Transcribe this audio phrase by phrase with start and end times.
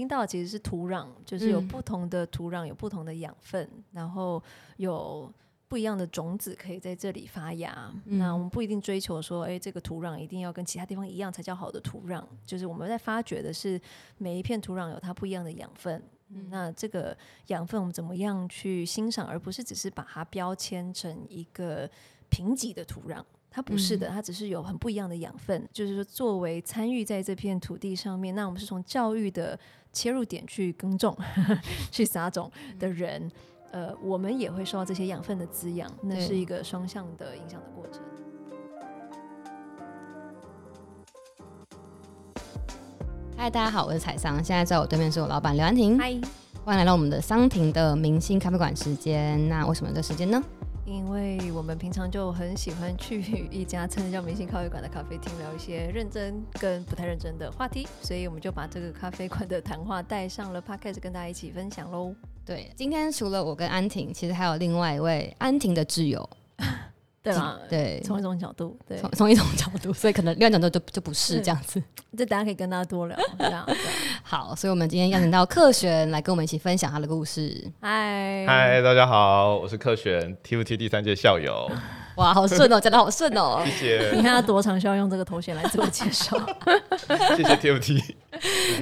[0.00, 4.42] 听到的其实是土壤，就是有不同的土壤，有不同的养分，嗯、然后
[4.78, 5.30] 有
[5.68, 7.92] 不一样的种子可以在这里发芽。
[8.06, 12.24] 嗯、那我们不一定追求说，哎，这个土壤一定要跟其他地方一样才叫好的土壤。
[12.46, 13.78] 就是我们在发掘的是
[14.16, 16.02] 每一片土壤有它不一样的养分。
[16.30, 17.14] 嗯、那这个
[17.48, 21.86] 养分我们怎么样去欣赏，而不是只是把它标签成一个
[22.30, 23.22] 贫瘠的土壤。
[23.52, 25.60] 它不是的，它只是有很不一样的养分。
[25.60, 29.58] 嗯、就是说，作为参与在这片土地上面，那我们是从教育的
[29.92, 31.16] 切入点去耕种、
[31.90, 33.28] 去撒种的人，
[33.72, 35.90] 呃，我们也会受到这些养分的滋养。
[36.00, 38.00] 那是一个双向的影响的过程。
[43.36, 45.98] 嗨，大家好，我是彩桑，现在在我对面是我老板刘安婷。
[45.98, 46.16] 嗨，
[46.64, 49.48] 欢迎来到我们的桑婷的明星咖啡馆时间。
[49.48, 50.40] 那为什么有这时间呢？
[50.90, 62.12] 因为我们平常就很喜欢去 一家称之叫明星咖啡馆的咖啡厅，聊一些认真跟不太认真的话题，所以我们就把这个咖啡馆的谈话带上了 Podcast，跟大家一起分享喽。
[62.44, 66.28] 对，今天除了我跟安婷，其实还有另外一位安婷的挚友。
[67.22, 67.58] 对吧？
[67.68, 71.82] 对，从一种角度，对，从从一种角度，所以可能另外一种角度就就不是这样子。
[72.16, 73.66] 这大家可以跟大家多聊，这样。
[74.24, 77.70] 好，所以我们今天邀请到克璇来跟我们一起分享他的故事。
[77.80, 81.70] 嗨，嗨，大家好，我是克璇，TFT 第三届校友。
[82.20, 83.62] 哇，好顺哦，讲的好顺哦。
[83.64, 84.10] 谢谢。
[84.14, 86.36] 你看他多长需要用这个头衔来自我介绍。
[87.34, 88.14] 谢谢 TFT。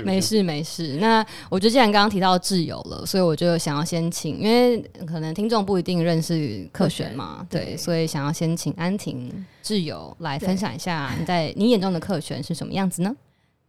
[0.05, 13.15] 没事没事，那我觉得既然刚刚提到挚友了，所以我就想要先请，因为可能听众不一定认识克璇嘛，对，对，所以想要先请安婷挚友来分享一下你在你眼中的克璇是什么样子呢？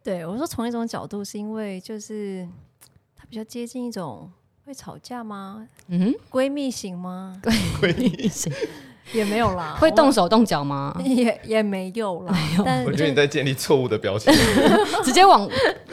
[0.02, 2.46] 对，我说从一种角度，是因为就是
[3.16, 4.30] 他比较接近一种
[4.64, 5.66] 会吵架吗？
[5.88, 7.40] 嗯，闺蜜型吗？
[7.80, 8.52] 闺蜜型。
[9.12, 10.94] 也没有啦，会动手动脚吗？
[11.04, 12.34] 也也没有啦。
[12.64, 14.32] 但我觉得你在建立错误的标签，
[15.02, 15.48] 直接往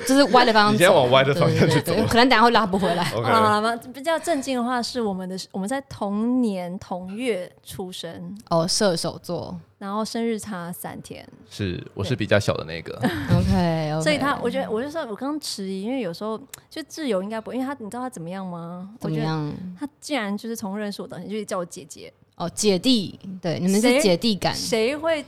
[0.05, 3.03] 就是歪的方向，直接往歪的方向去走，可能等下会拉不回来。
[3.03, 3.75] 好了吗？
[3.93, 11.27] 比较震惊的话是我们的，我们在同年同月出生哦，射手座，然后生日差三天。
[11.49, 12.95] 是，我是比较小的那个。
[13.35, 16.39] OK，所以他，我觉得，我就说，我刚刚迟疑，因为有时候
[16.69, 18.89] 就挚友应该不，因为他，你知道他怎么样吗？
[18.99, 19.51] 怎么样？
[19.79, 22.13] 他竟然就是从认识我到现在，就叫我姐姐。
[22.37, 24.53] 哦，姐弟，对，你们是姐弟感。
[24.55, 25.25] 谁会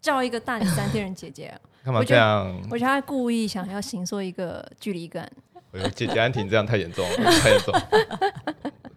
[0.00, 1.54] 叫一个大你三天人姐姐？
[1.84, 2.52] 干嘛这样？
[2.68, 5.30] 我觉得他故意想要形塑一个距离感。
[5.70, 7.72] 我觉得姐姐安婷这样太严重了， 太严重。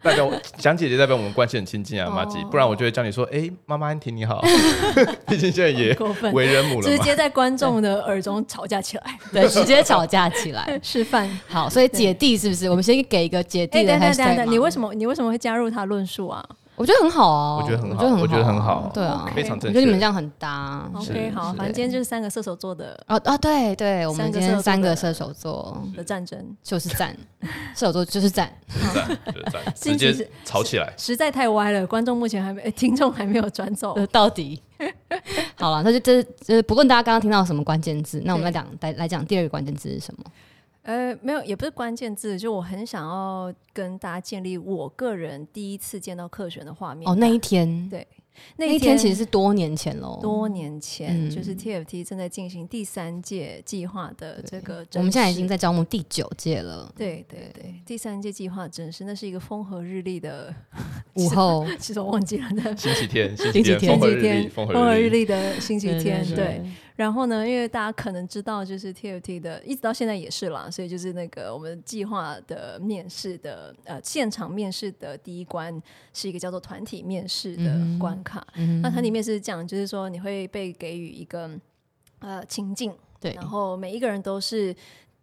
[0.02, 4.42] 代表讲姐姐代表我们关系很亲近啊，麻吉，不然我就会叫你说，哎，妈妈安婷你好。
[5.28, 5.96] 毕竟现在也
[6.34, 11.30] 为人母了，直接在观众的耳中吵架起来，对，直接吵架起来，示范。
[11.48, 12.68] 好，所以姐弟是不是？
[12.68, 14.00] 我们先给一个姐弟的。
[14.00, 16.44] 等等等，你为什么你为什么会加入他论述啊？
[16.76, 19.68] 我觉得很好啊，我觉得很好，我觉得很好，对啊，非常正确。
[19.68, 20.90] 我觉得你们这样很搭。
[20.96, 26.40] OK，好，反正今天就是三个射手座的哦啊，对对，我们今天三个射手座的战争。
[26.64, 27.16] 就是战，
[27.76, 28.52] 射手座就是战，
[28.94, 34.62] 战就是战， 直接吵起来，实在太歪了，观众目前还没，听众还没有转走，到底。
[35.56, 40.24] 好了，那就这这不论大家刚刚听到什么关键字，那我们来讲来来讲第二个关键字是什么？
[40.84, 47.10] 呃，没有，也不是关键字，就我很想要跟大家建立我个人第一次见到克璇的画面。
[47.10, 48.08] 哦，那一天，对。
[48.56, 56.92] 那一天其实是多年前喽，多年前、嗯、就是 TFT 正在进行第三届计划的这个，我们现在已经在招募第九届了。
[56.98, 60.52] 对对对，第三届计划真是，那是一个风和日丽的
[61.16, 66.66] 午后，其实我忘记了那 星期天，星期天，星期天，风和日丽的星期天，对，对，对，对。
[67.02, 75.82] 然后呢，因为大家可能知道，就是 TFT 的一直到现在也是啦，所以就是那个我们计划的面试的呃现场面试的第一关
[76.14, 78.46] 是一个叫做团体面试的关卡。
[78.54, 81.50] 嗯、那团体面试讲，就是说你会被给予一个
[82.20, 84.76] 呃情境，对，然后每一个人都是。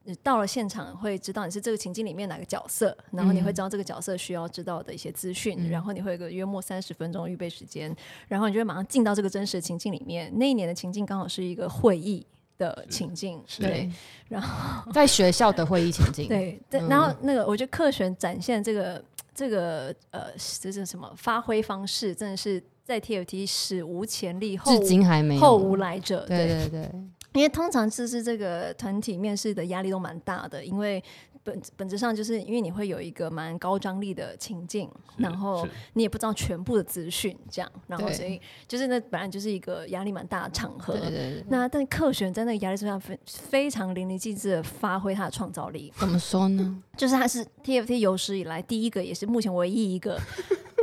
[0.08, 7.94] 你到了现场会知道你是这个情境里面哪个角色，然后你会知道这个角色需要知道的一些资讯，嗯、然后你会有个约莫三十分钟预备时间，
[8.26, 10.32] 然后你就会马上进到这个真实的情境里面。
[10.38, 12.26] 那一年的情境刚好是一个会议
[12.56, 13.90] 的情境，对，
[14.30, 19.04] 然后在学校的会议情境， 对，对，然后那个我觉得课选展现这个
[19.34, 20.28] 这个呃
[20.58, 26.90] 这是什么发挥方式，真的是在 TFT 史无前例，后至今还没后无来者，对对对。
[27.38, 31.00] 因为通常就是这个团体面试的压力都蛮大的，因为
[31.44, 40.94] 本本质上就是因为你会有一个蛮高张力的情境，然后你也不知道全部的资讯，这样，然后所以就是那本来就是一个压力蛮大的场合。
[40.94, 41.44] 对对对。
[41.48, 45.92] 那但克璇在那个压力之下非非常淋漓尽致的发挥他的创造力。
[45.96, 46.82] 怎么说呢？
[46.98, 50.20] 就是他是 TFT 有史以来第一个，也是目前唯一一个，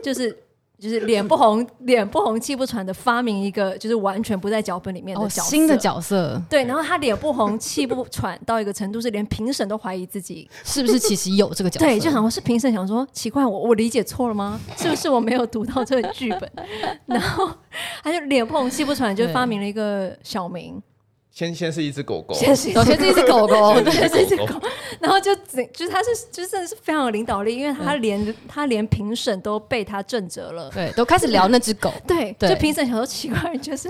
[0.01, 0.35] 就是
[0.77, 6.41] 就是脸不红， 脸不红气不喘的发明一个，就是完全不在脚本里面的角色，哦、新的角色。
[6.49, 11.85] 对，然后他脸不红气不喘到一个程度，是连评审都怀疑自己 是不是其实有这个角色。
[11.85, 14.59] 对，就好像是评审想说，奇怪，我我理解错了吗？
[14.77, 16.51] 是不是我没有读到这个剧本？
[17.05, 17.49] 然后
[18.03, 20.81] 他就脸不红气不喘，就发明了一个小名。
[21.35, 24.45] 先先是一只狗狗，先是，首先是一只狗狗， 对，是一只狗，
[25.01, 32.47] 然后就整，就是他是，就真的是非常有领导力，因为他连、嗯、他连评审都被他震折了，对，都开始聊那只狗，对，对。
[32.47, 33.89] 就评审想说奇怪，就是，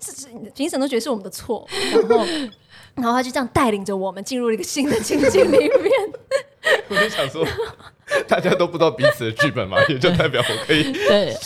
[0.00, 2.26] 是评审都觉得是我们的错，然后，
[2.96, 5.70] 然后他就这样带领着我们进入了一个新的情景里面，
[6.90, 7.46] 我就想说。
[8.26, 10.92] 大家都不知道彼此的剧本嘛， 也就代表我可以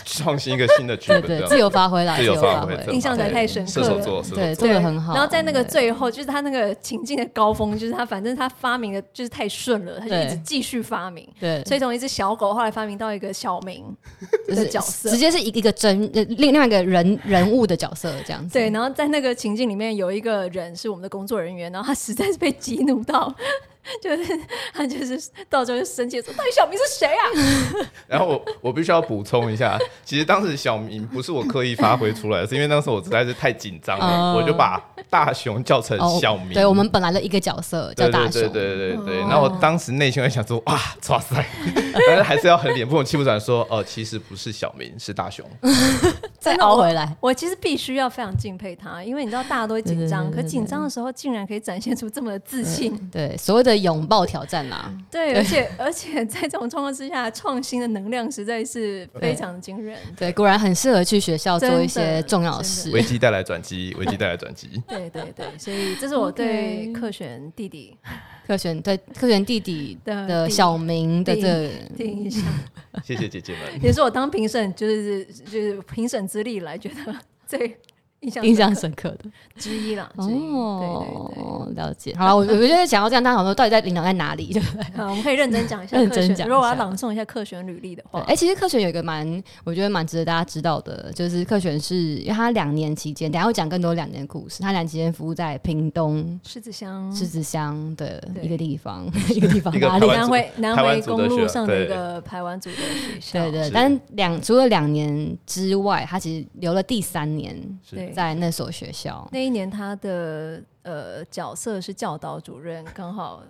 [0.05, 4.23] 创新一个新的剧本，对自由发挥啦，自由发挥，印象才太深刻了。
[4.35, 5.15] 对，做的很好。
[5.15, 11.29] 然后在那个最后，就是他那个情境的高峰，就是他反正他发明的就是太顺了，他就一直继续发明。
[11.39, 13.85] 对，所以从一只小狗后来发明到一个小明
[14.49, 18.53] 的角色，直接是一一个真另另外一个人人物的角色这样子。
[18.55, 23.35] 对，然后在那个情境里面有一个人是我们的工作人员，然后他实在是被激怒到。
[24.01, 24.25] 就是
[24.73, 25.21] 他，就是
[25.51, 27.25] 到时候就生气说：“到底小明是谁啊？”
[28.07, 36.51] 然后我我必须要补充一下，其实当时小明不是我刻意发挥出来的，是因为当时我实在是太紧张了，呃、我就把大雄叫成小明。
[36.51, 38.33] 哦、对，我们本来的一个角色叫大雄。
[38.33, 39.19] 对对对对对。
[39.21, 41.45] 然后我当时内心在想说：“哇，哇塞！”
[42.09, 45.45] 但是还是要很脸不红气不喘说：“哦、呃，其实不是小明，是大雄。
[46.41, 47.29] ”再熬回来我。
[47.29, 52.97] 我其实必须要非常敬佩他，因为你知道大家都会紧张，可紧张的时候竟然可以展现出这么的自信。
[53.13, 53.75] 对，所谓的。
[53.85, 59.99] 拥抱挑战啦，对，而且而且在 这种状况之下，创新的能量实在是非常惊人。
[60.17, 62.91] 对，果然很适合去学校做一些重要事。
[62.91, 64.69] 危机带来转机，危机带来转机。
[64.89, 67.97] 对对对，所以这是我对克选弟弟，
[68.47, 71.71] 克选对克选弟弟的小明的这。
[73.03, 77.15] 谢谢姐姐们， 也是我当评审，就是就是评审之力来觉得
[77.47, 77.77] 最。
[78.43, 79.25] 印象深刻的
[79.57, 82.15] 之一了哦，对对对，了解。
[82.17, 84.53] 好了，我 我觉得讲到这样，大家好像到底在领导在哪里？
[84.53, 84.85] 对不对？
[84.97, 85.97] 好，我们可以认真讲一下。
[85.97, 94.63] 认真讲，如果我要朗诵一下克璇履历的话，哎，其实克璇有一个蛮，我觉得蛮值得大家知道的，就是克璇是因为他两年期间，等下会讲更多两年的故事。
[94.63, 100.07] 他两年期间服务在屏东狮子乡，狮子乡的一个地方，一个地方哪里？
[100.07, 102.77] 南回南回公路上的一个排湾族的
[103.21, 103.51] 学校。
[103.51, 107.57] 对对，但两除了两年之外，他其实留了第三年
[108.15, 109.29] 在那所学校。
[109.33, 113.43] 那一年，他的呃角色是教导主任，刚好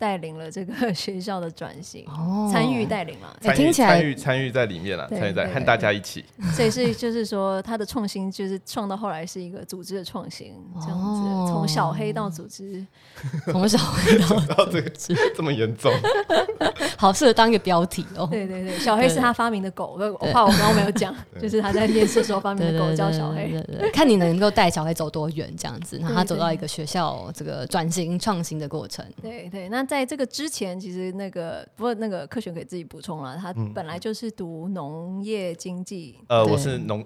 [0.00, 2.06] 带领了这个 学校的转型，
[2.50, 6.24] 参与带领了，听起来参与参与在里面了，参与在和大家一起。
[6.54, 12.82] 所以是就是说，他的创新就是创到后来是一个组织的创新，这样子从小黑到组织，
[13.52, 14.18] 从小黑
[14.48, 14.90] 到这个
[15.36, 15.92] 这么严重，
[16.96, 18.26] 好适合当一个标题哦。
[18.30, 23.62] 对对对，小黑是他发明的狗，我怕我刚刚没有讲，就是他在面试时候发明的狗叫小黑，
[23.92, 29.04] 看你能够带小黑走多远，这样子，然后他走到一个学校这个转型创新的过程。
[29.20, 29.86] 对对，那。
[29.90, 36.16] 在这个之前，其实那个不过那个科学可以自己补充了，他本来就是读农业经济。
[36.28, 37.04] 呃，我是农，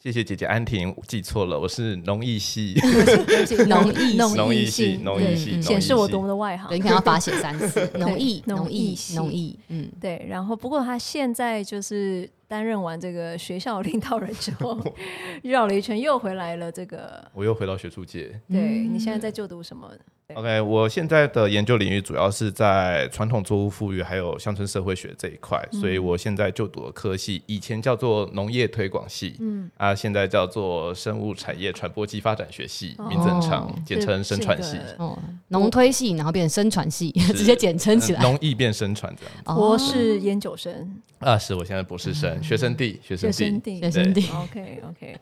[0.00, 2.74] 谢谢姐姐安婷，记错了，我是农艺系，
[3.68, 12.26] 农艺农艺系农艺系，显示我多么的外行，你看要罚写三次， 农艺农艺农艺，嗯，对，然后不过他现在就是。
[12.46, 14.78] 担任完这个学校领导人之后，
[15.42, 16.70] 绕了一圈又回来了。
[16.70, 18.38] 这个我又回到学术界。
[18.48, 19.90] 对，你现在在就读什么
[20.32, 34.78] ？OK，我现在的研究领域主要是在传统作物富裕还有乡村社会学这一块，嗯、所以我现在就读的科系以前叫做农业推广系，嗯啊，现在叫做生物产业传播及发展学系，名字很长，哦、简称生传系。
[34.98, 39.56] 哦，农推系，然后变成生传系，直接简称起来，农艺变生传这样。
[39.56, 42.42] 博士研究生啊，是我现在博士生。
[42.42, 45.18] 学生弟，学生弟，学生弟，OK OK，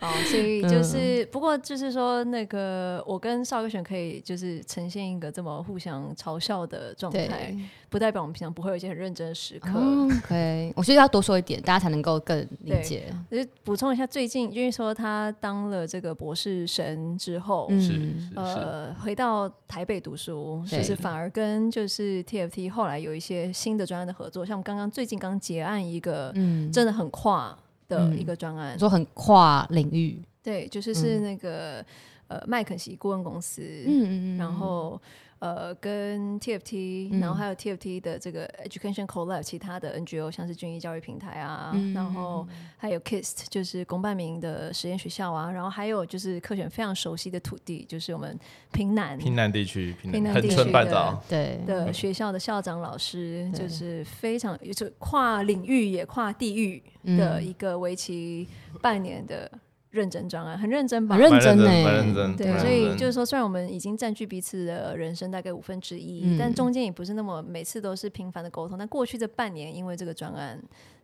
[0.00, 7.54] 好，所以就是，不过就是说，那个我跟邵克璇可以就是呈现一个这么互相嘲笑的状态，
[7.88, 9.70] 不代表我们平常不会有一些很认真的时刻。
[10.24, 13.12] OK，我觉得要多说一点，大家才能够更理解。
[13.30, 26.32] 就是补充一下，最近因为说他当了这个博士生之后，嗯，呃，回到台北读书，就是反而跟就是 TFT 后来有一些新的专案的合作，像我们刚刚最近刚结案一个。
[26.34, 27.56] 嗯，真的很跨
[27.90, 31.84] 的一个专案，说很跨领域，对，就是是那个
[32.28, 35.00] 呃麦肯锡顾问公司，嗯嗯嗯，然后
[35.40, 48.38] 呃，跟 TFT，、嗯、然后还有 TFT 的这个 Education Collab，其他的 NGO，像是军医教育平台啊，嗯、然后还有 KIST，就是公办民的实验学校啊，然后还有就是科选非常熟悉的土地，就是我们
[48.70, 50.56] 平南平南地区平南地区。
[50.84, 51.60] 的对。
[51.66, 56.82] 的学校的校长老师，就是非常就是跨领域也跨地域
[57.16, 58.46] 的一个为期
[58.82, 59.50] 半年的。
[59.90, 61.16] 认真专案，很认真吧？
[61.16, 62.36] 很认真呢、欸，认真。
[62.36, 68.78] 对，所以就是说，虽然我们已经占据彼此的人生大概五分之一，嗯、但中间也不是那么每次都是频繁的沟通。
[68.78, 70.60] 但过去这半年，因为这个专案。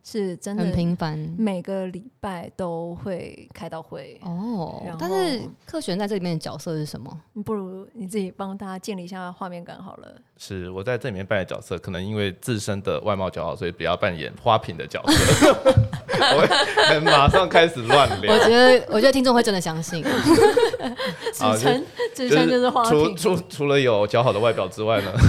[0.08, 4.80] 是真的很频繁，每个礼拜都会开到会哦。
[5.00, 7.20] 但是克璇在这里面的角色是什么？
[7.44, 10.14] 不如你自己帮大家建立一下画面感好了。
[10.36, 15.52] 是我在这里面扮演角色，可能因为自身的外貌姣好，所以比较扮演花瓶的角色。
[16.18, 16.46] 我
[16.88, 18.32] 会马上开始乱聊。
[18.32, 20.04] 我觉得，我觉得听众会真的相信。
[21.32, 21.84] 自称
[22.14, 23.16] 自称就是花瓶。
[23.16, 25.12] 除除除了有姣好的外表之外呢？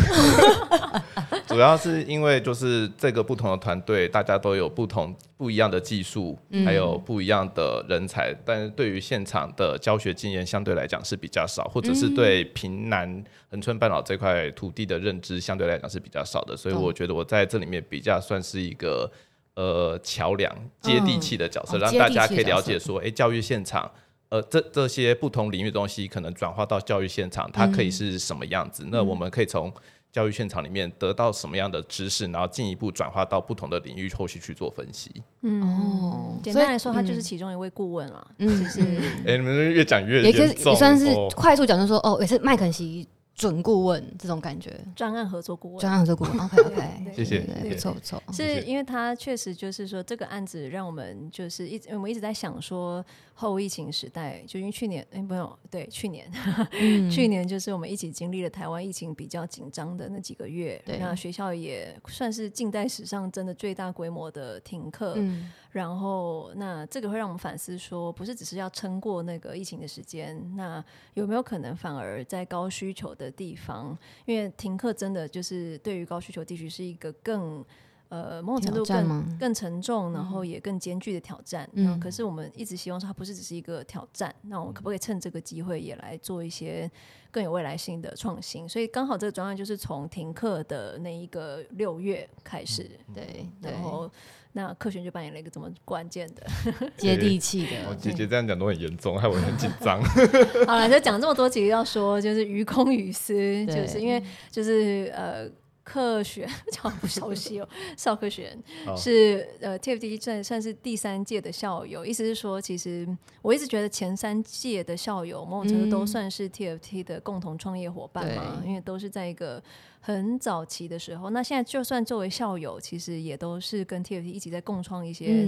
[1.47, 19.11] 主要是因为就是这个不同的团队，大家都有不同不一样的技术，还有不一样的人才，嗯、但是对于现场的教学经验相对来讲是比较少，或者是对平南恒春半岛这块土地的认知相对来讲是比较少的，所以我觉得我在这里面比较算是一个
[19.55, 23.89] 呃桥梁、接地气的角色，嗯、让大家可以了解说，哎、欸，教育现场，
[24.29, 28.83] 呃，这这些不同领域的东西可能转化到教育现场，它可以是什么样子？
[28.83, 29.71] 嗯、那我们可以从
[30.11, 35.11] 教育现场里面得到什么样的知识，然后进一步转化到不同的领域，后续去做分析。
[35.41, 38.27] 嗯，哦，简单来说，他就是其中一位顾问了。
[38.39, 38.81] 嗯，就是，
[39.27, 43.07] 哎，你们越讲越也可以也算是快速讲，就说哦，也是麦肯锡。
[43.37, 47.39] 准顾问这种感觉，专案合作顾问，专案合作顾问， OK OK，谢谢，
[47.69, 56.27] 不错不错，是因为他确实就是说这个案子让我们就是一直我们一直在想说后疫情时代，就因为去年哎没有对去年，
[56.71, 60.97] 嗯、 去年就是我们一起经历了台湾疫情比较紧张的那几个月，对。
[60.97, 65.13] 那学校也算是近代史上真的最大规模的停课。
[65.17, 77.63] 嗯然后，那这个会让我们反思说，不是只是要撑过那个疫情的时间，那有没有可能反而在高需求的地方，因为停课真的就是对于高需求地区是一个更
[78.09, 81.69] 呃某种程度更更沉重，然后也更艰巨的挑战。
[81.73, 86.89] 嗯，可是我们一直希望说，它不是只是一个挑战，那我们可不可以趁这个机会也来做一些
[87.29, 88.67] 更有未来性的创新？
[88.67, 94.09] 所以刚好这个专案就是从停课的那一个六月开始，对，然后。
[94.57, 96.43] 那克璇就扮演了一个这么关键的
[96.97, 97.73] 接地气的。
[97.87, 100.01] 我姐姐这样讲都很严重，害我很紧张。
[100.65, 105.47] 好了，就讲这么多，其实要说就是于公于私，就是因为就是呃。
[105.87, 108.53] 克璇讲不熟悉哦，邵科学
[108.97, 113.07] 是呃 TFT 算算是第三届的校友，意思是说，其实
[113.41, 119.63] 我一直觉得前三届的校友某种程度都算是 TFT 的共同创业伙伴嘛，因为都是在一个
[120.01, 121.29] 很早期的时候。
[121.29, 125.47] 那现在就算作为校友，其实也都是跟 TFT 一起在共创一些。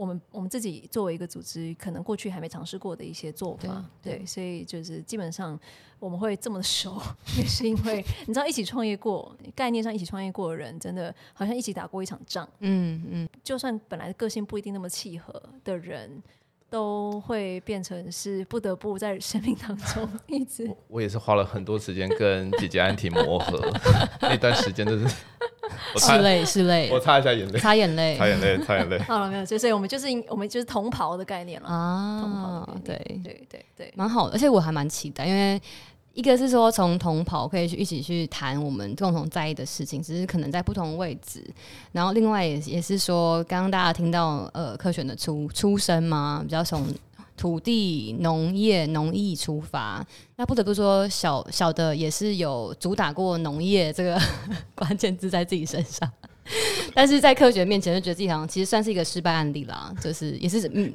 [0.00, 5.60] 我们我们自己作为一个组织，可能过去还没尝试过的一些做法，对，对，所以就是基本上
[5.98, 6.98] 我们会这么熟，
[7.36, 16.22] 也是因为 你知道一起创业过，概念上一起创业过的人，真的好像一起打过一场仗，嗯嗯，就算本来个性不一定那么契合的人。
[16.70, 20.66] 都会变成是不得不在生命当中一直。
[20.70, 23.60] 我，我也是花了很多时间跟姐姐安婷磨合，
[24.22, 25.06] 那段时间就是
[25.96, 28.98] 是累是累，我擦一下眼泪，擦眼泪，擦眼泪，擦眼泪。
[29.04, 29.44] 好了没有？
[29.44, 35.60] 所以我们就是我们就是同袍的概念了啊，同袍对对对对，蛮好的，而且我还蛮期待，因为。
[36.12, 41.42] 一个是说从同袍可以去一起去谈我们共同在意的事情，只是可能在不同位置。
[41.92, 46.86] 然后另外也也是说，刚刚大家听到呃克璇的出出身嘛，比较从
[47.36, 50.04] 土地、农业、农艺出发。
[50.36, 54.20] 那不得不说，小小的也是有主打过农业这个
[54.74, 56.10] 关键字在自己身上。
[56.94, 60.92] 但是在科学面前，就觉得自己好像其实算是一个失败案例啦，就是也是嗯，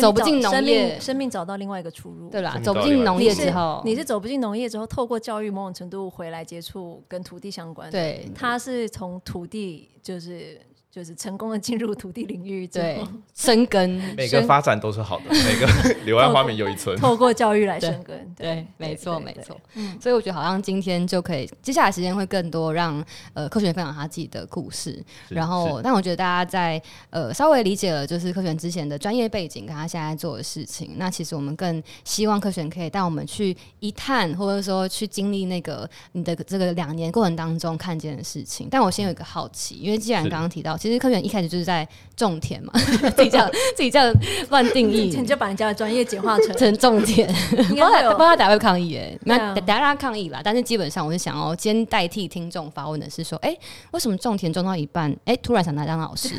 [0.00, 10.60] 走不进农业，生命，生命找到另外一个出路，对啦，走不进农业之后，你是，你是走不进农业之后，透过教育某种程度回来接触跟土地相关的，对，他是从土地就是。
[10.94, 15.66] 就是成功的进入土地领域，对，生根， 每个发展都是好的，每个
[16.06, 16.96] 柳暗花明又一村。
[16.98, 19.60] 透过教育来生根，对，没错，没错。
[19.74, 25.04] 嗯，所以我觉得好像今天就可以，接下来时间会更多让呃科学分享他自己的故事。
[25.30, 38.68] 然后，但我觉得大家在呃稍微理解了就是科学之前的专业背景跟他现在做的事情，那其实我们更希望科学可以带我们去一探，或者说去经历那个你的这个两年过程当中看见的事情。
[38.70, 40.78] 但我先有一个好奇，因为既然刚刚提到。
[40.84, 42.70] 其实科学园一开始就是在种田嘛，
[43.16, 44.14] 自己这样 自己这样
[44.50, 47.26] 乱定义， 你就把人家的专业简化成成种田。
[47.70, 50.42] 应该有，不知道大家会抗议哎，那等下让他抗议啦。
[50.44, 53.58] 但是基本上我是想要先代替听众发问的是说，哎、欸，
[53.92, 56.34] 为什么种田种到一半，哎、欸，突然想来当老师？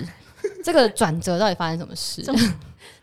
[0.63, 2.23] 这个转折到底发生什么事？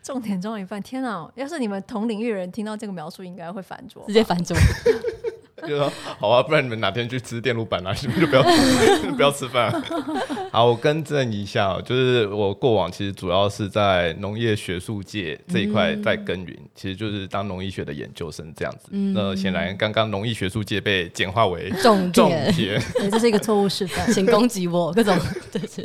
[0.01, 1.29] 种田种到一半，天哪！
[1.35, 4.55] 要是你们同领域的人听到这个描述，应该会反桌，直接反桌。
[5.67, 7.95] 就说好啊，不然你们哪天去吃电路板啊？
[8.01, 8.43] 你们就不要
[9.15, 9.83] 不要吃饭、啊。
[10.51, 18.89] 好，我更正一下，就是我过往其实主要是在农业学术界这一块在耕耘，嗯、其实就是当农医学的研究生这样子。
[18.91, 22.51] 嗯、那显然刚刚农艺学术界被简化为种田，
[22.93, 25.17] 对，这是一个错误示范， 请攻击我各种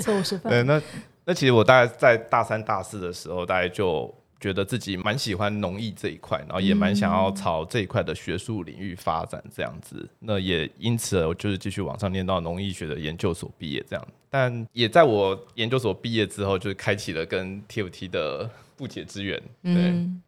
[0.00, 0.50] 错误示范。
[0.52, 0.82] 对，那
[1.24, 4.14] 那其实我大概在大三、大四的时候，大概就。
[4.40, 10.08] 觉得自己蛮喜欢农艺这一块，然后也蛮想要朝这一块的学术领域发展这样子。
[10.18, 14.08] 那也因此，我就是继续往上念到农艺学的研究所毕业这样。
[14.30, 19.40] 但也在我研究所毕业之后，就是开启了跟 TFT 的不解之缘。
[19.62, 19.74] 对。
[19.74, 20.22] 嗯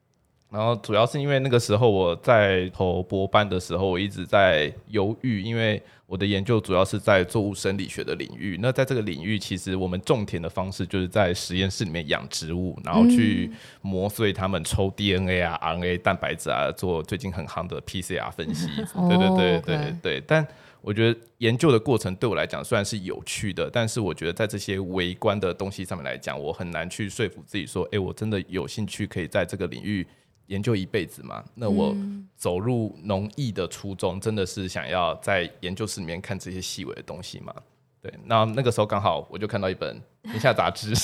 [0.50, 8.58] 然后主要是因为那个时候我在投博班的时候，我一直在犹豫，因为我的研究主要是在作物生理学的领域。
[8.60, 13.48] 那在这个领域，其实我们种田的方式就是在实验室里面养植物，然后去
[13.80, 18.66] 磨碎它们，抽 DNA 啊、RNA、蛋白质啊，做最近很夯的 PCR 分析。
[19.08, 20.22] 对对对对对。
[20.26, 20.44] 但
[20.80, 30.04] 我觉得研究的过程对我来讲虽然是有趣的，但是我觉得在这些微观的东西上面来讲，我很难去说服自己说，哎，我真的有兴趣可以在这个领域。
[30.50, 31.96] 研究一辈子嘛，那我
[32.36, 37.54] 走入农艺的初衷，真的是想要在研究室里面看这些细微的东西嘛？
[38.02, 39.96] 对，那那个时候刚好我就看到一本
[40.30, 40.94] 《天下杂志》，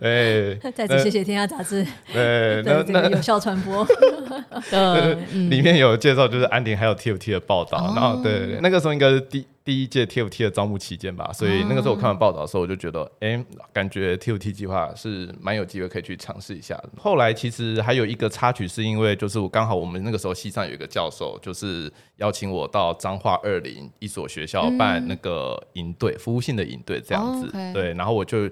[0.00, 3.86] 哎，再次谢谢《天下杂志》，对，那那有效传播，
[5.48, 9.46] 里面有介绍就是安婷还有 TFT 的报道，然后对，那个时候应该是第。
[9.64, 16.90] 第一届 TFT 的招募期间吧，所以那个时候我看完报道的时候，我就觉得，哎、欸，感觉 TFT 计划是蛮有机会可以去尝试一下的。
[16.98, 28.50] 后来其实还有一个插曲，是因为就是我刚好我们那个时候系上有一个教授，就是邀请我到彰化二林一所学校办那个营队，服务性的营队这样子，对，然后我就。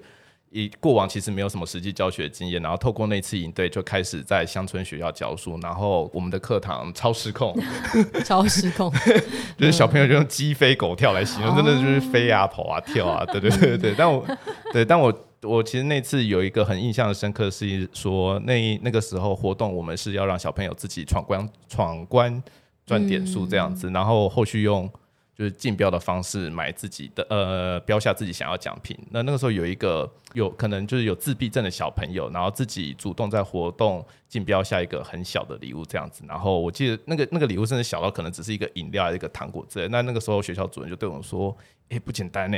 [0.55, 7.59] 以过往其实没有什么实际教学经验，然后透过那次营队就开始在乡村学校教书，然后我们的课堂超失控，
[8.23, 8.93] 超失控，
[9.57, 13.95] 就是小朋友就用鸡飞狗跳来形容，真的就是飞啊跑啊跳啊，对对对对。
[13.97, 14.23] 但我
[14.71, 22.43] 对，但我我其实那次有一个很印象深刻的是说，那那个时候活动我们是要让小朋友自己闯关闯关
[22.85, 24.87] 赚点数这样子，然后后续用。
[25.35, 28.97] 就是竞标的方式买自己的呃标下自己想要奖品。
[29.09, 36.23] 那那个时候有一个有可能就是有自闭症的小朋友，然后自己主动在活动竞标下一个很小的礼物这样子。
[36.27, 39.87] 然后我记得那个那个礼物甚至小到可能只是一个饮料、一个糖果之类。
[39.87, 41.55] 那那个时候学校主任就对我们说
[41.89, 42.57] ：“哎、欸，不简单呢，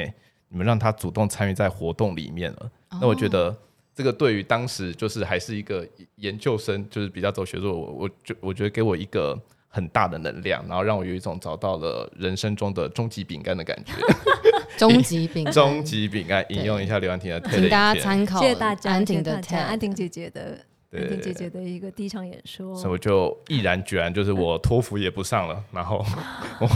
[0.49, 3.55] 你们让他主动参与在活动里面了。”那我觉得
[3.93, 9.41] 这个对于当时就是还是一个研究生，就是比较走学术，我我就我觉得给我一个。
[9.75, 13.91] 很大的能量，然后让我有一种找到了人生中的终极饼干的感觉。
[14.79, 18.39] 终极饼，终极饼干，引用一下刘安婷的，请大家参考。
[18.39, 20.57] 谢谢大家，安婷的，安婷姐姐的，
[20.93, 22.73] 安婷姐姐的一个第一场演说。
[22.73, 26.05] 所以我就毅然决然，就是我托福也不上了，然后
[26.59, 26.69] 我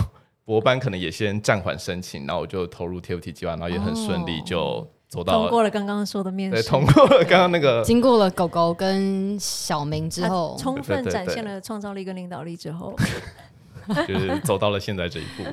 [0.43, 4.85] 博班可能也先暂缓申请，然后我就投入 TFT 计划，然后也很顺利就。
[5.09, 12.95] 走到通过了刚刚说的面试，对，通过了刚刚那个， 经过了狗狗跟小明之后，充分展现了创造力跟领导力之后，
[14.07, 15.43] 就是走到了现在这一步。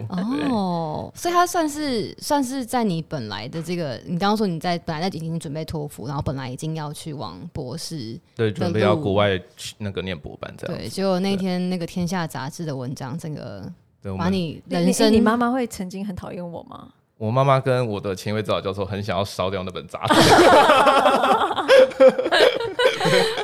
[0.51, 10.77] 哦，所以他算是算是在你本来的这个，你刚刚说你在本来在已经准备托福，然后本来已经要去往博士，对，准备要国外去那个念博班这样。
[10.77, 13.73] 对，结果那天那个天下杂志的文章，整个
[14.19, 16.90] 把你人生，你妈妈会曾经很讨厌我吗？
[17.19, 20.15] 我妈妈跟我的前一位指导教授很想要烧掉那本杂志，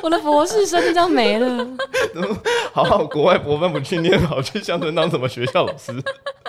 [0.03, 1.67] 我的博士生就这样没了。
[2.71, 5.91] 好好国外博班不去念，好去乡村当什么学校老师，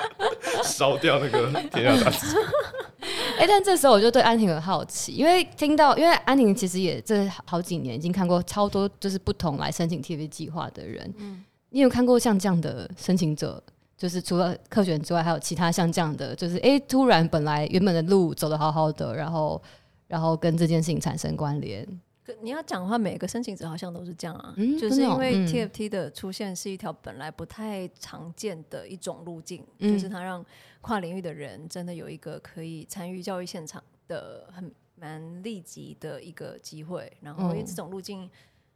[0.63, 2.37] 烧掉那个天下杂志。
[3.39, 13.63] 哎、欸，但这时候我就对安婷很好奇，因为听到，因为安婷其实也这好几年已经看过超多就是不同来申请 TFT 计划的人，嗯，你有看过像这样的申请者？
[13.97, 19.63] 就是除了科学之外，还有其他像这样的，就是哎、欸，突然本来原本的路走得好好的，然后
[20.09, 21.87] 然后跟这件事情产生关联。
[22.41, 30.45] 你要讲的话，每个申请者好像都是这样啊，嗯、就是因为 TFT 的出现是一条本来不太常见的一种路径，嗯、就是它让
[30.81, 37.13] 跨领域的人真的有一个可以参与教育现场的很蛮立即的一个机会。
[37.21, 38.29] 然后因为这种路径。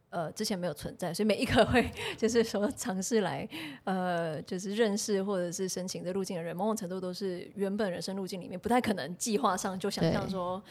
[0.09, 3.47] 呃，之前没有存在，所以每一个会 就是说尝试来
[3.83, 10.61] 呃，就是认识或者是申请这路径的人，某种程度都是原本人生路径里面不太可能计划上就想象说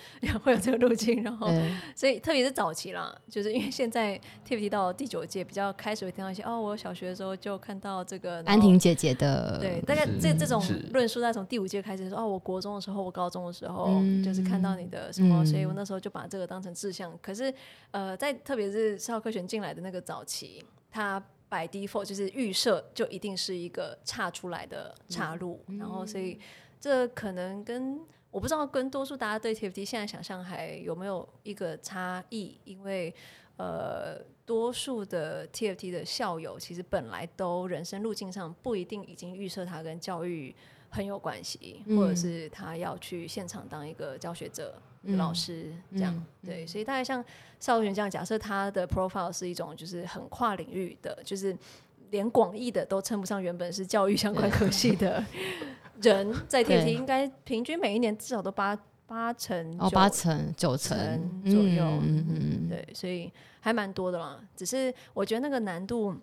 [0.43, 1.49] 会有这个路径，然后
[1.95, 17.17] 所以特别是早期啦，就是因为现在 TFT 到第九届比较开始会听到一些哦，我小学的时候就看到这个安婷姐姐的，对，大概这这种论述在从第五届开始说哦，我国中的时候，我高中的时候、嗯、就是看到你的什么，所以我那时候就把这个当成志向。
[17.23, 17.53] 可是
[17.93, 26.41] 呃，在特别是少科选进来的那个早期，它 by default 就是预设就一定是一个岔出来的岔路，嗯、然后所以
[26.81, 33.15] 这可能跟我不知道跟多数大家对 TFT 现在想象还有没有一个差异，因为
[33.59, 40.55] 呃，多数的 TFT 的校友其实本来都人生路径上不一定已经预设他跟教育
[40.89, 44.81] 很有关系，嗯、或者是他要去现场当一个教学者。
[45.17, 47.25] 老师这样、嗯、对，所以大概像
[47.59, 51.57] 邵学这样，假设他的 profile 是一种就是很跨领域的，就是
[52.11, 55.25] 连广义的都称不上，原本是教育相关科系的
[56.03, 64.39] 人，在 TFT 应该平均每一年至少都八八成哦，八成九成左右，嗯嗯，对，所以还蛮多的啦。
[64.55, 66.15] 只是我觉得那个难度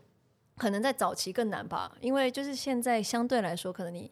[0.58, 4.12] 可能在早期更难吧，因为就是现在相对来说，可能你。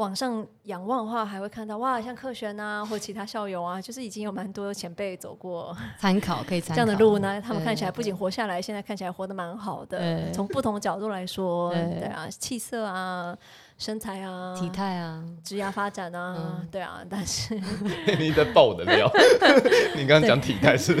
[0.00, 7.38] 往上仰望的话，还会看到哇，像克璇啊，或其他校友啊， 就是已经有蛮多前辈走过参考，可以参考这样的路呢。
[7.38, 10.32] 他们看起来不仅活下来，现在看起来活得蛮好的。
[10.32, 13.36] 从不同角度来说，对啊，气色啊。
[13.80, 17.54] 身材啊，体态啊，职业发展啊，嗯、对啊，但是
[18.20, 19.10] 你在爆我的料，
[19.96, 20.94] 你刚刚讲体态是，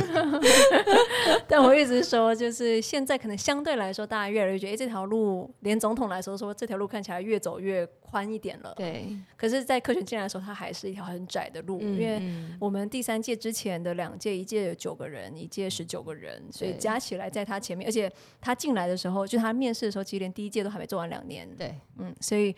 [1.50, 8.72] 但我一直说，就是现在可能相对来说，大家越来越觉得，哎，这条路连总统来说说这条路看起来越走越宽一点了。
[8.76, 9.04] 对，
[9.36, 12.22] 可是，在科学进来的时候，它还是一条很窄的路，嗯、因为
[12.60, 18.10] 我们第三届之前的两届，一届有九个人，一届十九个人，所以加起来在他前面，而且
[18.40, 21.48] 他进来的时候，就他面试的时候，其实连第一届都还没做完两年。
[21.56, 22.54] 对，嗯，所以。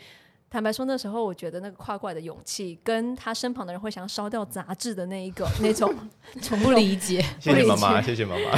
[0.53, 5.91] 坦白说，那时候我觉得那个跨过来的勇气，跟他身旁的人会想要烧掉杂志的那一个那种，
[6.43, 7.25] 从不理解。
[7.41, 8.51] 谢谢妈妈，谢谢妈妈。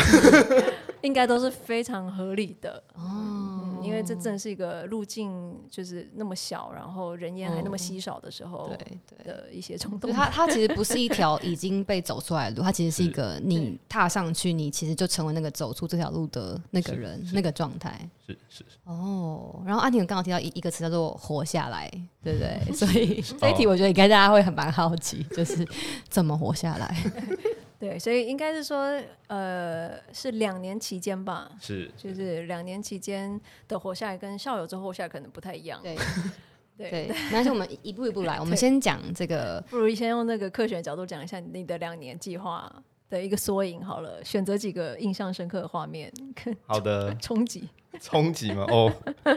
[1.05, 3.79] 应该都是非常合理的哦。
[3.83, 10.11] 因为这正是一个路径，就是那么小，然后人烟还那么稀少的时候，对对的一些冲动。
[10.11, 18.09] 它它其实不是一条已经被走出来的路，它其实是一个你踏上去，你其实就成为那个走出这条路的那个人，那个状态。
[18.27, 18.79] 是是是。
[18.85, 21.90] 哦，然后阿婷刚好提到一一个词叫做“活下来”，
[22.25, 22.59] 对不对？
[22.73, 25.67] 所以这一题我觉得应该大家会很蛮好奇，就是
[26.09, 26.97] 怎么活下来。
[27.85, 35.83] 对，所以应该是说，呃，是两年期间吧，是，就是两年期间的活下来，跟校友之后活下来可能不太一样。
[35.83, 35.94] 对，
[36.79, 42.73] 对， 那是我们一步一步来， 我们先讲这个，不如先用那个科学角度讲一下你的两年计划
[43.11, 46.11] 的一个缩影好了，选择几个印象深刻的画面，
[46.66, 47.68] 好的，冲击。
[48.02, 48.66] 冲击吗？
[48.68, 48.92] 哦，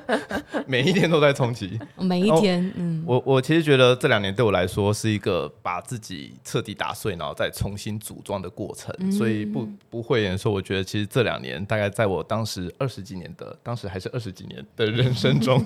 [0.66, 2.72] 每一天都在冲击，每一天。
[2.76, 8.94] 嗯，我我其实觉得这两年对我来说是一个把自己彻底打碎，然后再重新组装的过程。
[9.00, 15.64] 嗯、所以不不会言说，我觉得其实这两年大概在我当时二十几年的，当时还是二十几年的人生中，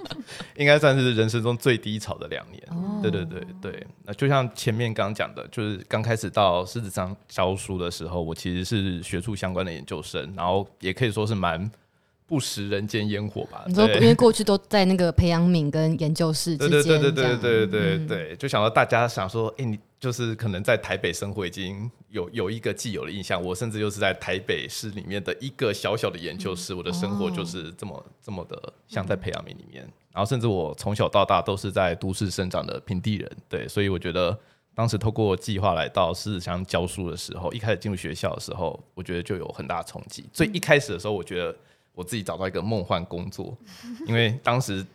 [0.56, 2.62] 应该算是人生中最低潮的两年。
[2.70, 11.70] 哦、对对对对，那就像前面刚讲的，就是刚开始到狮子山教书的时候，我其实是学术相关的研究生，然后也可以说是蛮。
[12.28, 13.64] 不食人间烟火吧？
[13.66, 23.42] 你说，因为过去都在那个培养皿跟研究室之间，对对对对对对对，就想到大家想说，哎，你就是可能在台北生活已经有有一个既有的印象。
[23.42, 29.82] 我甚至就是在台北市里面的一个小小的研究室，我的生活就是这么这么的像在培养皿里面。
[30.12, 34.38] 然后，甚至我从小到大都是在都市生长的平地人，对，所以我觉得
[34.74, 40.28] 当时透过计划来到狮子乡教书的时候，一开始进入学校的时候，我觉得就有很大冲击。
[40.34, 41.56] 所以一开始的时候，我觉得。
[41.98, 43.58] 我自己找到一个梦幻工作，
[44.06, 44.86] 因为当时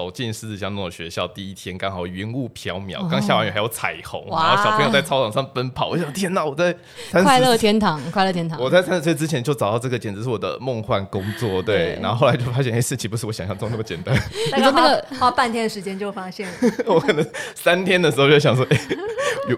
[0.00, 6.74] 走进狮子乡那种学校，第一天刚好云雾飘渺，刚下完雨还有彩虹，然后小朋友在操场上奔跑， 我想天哪，我在
[7.12, 8.58] 快乐天堂，快乐天堂。
[8.58, 11.60] 我在三十岁之前就找到这个，简直是我的梦幻工作。
[11.60, 14.14] 对，然后后来就发现，哎，事情不是我想象中那么简单。
[14.56, 16.48] 你 说那个花半天的时间就发现，
[16.88, 18.80] 我可能三天的时候就想说，哎。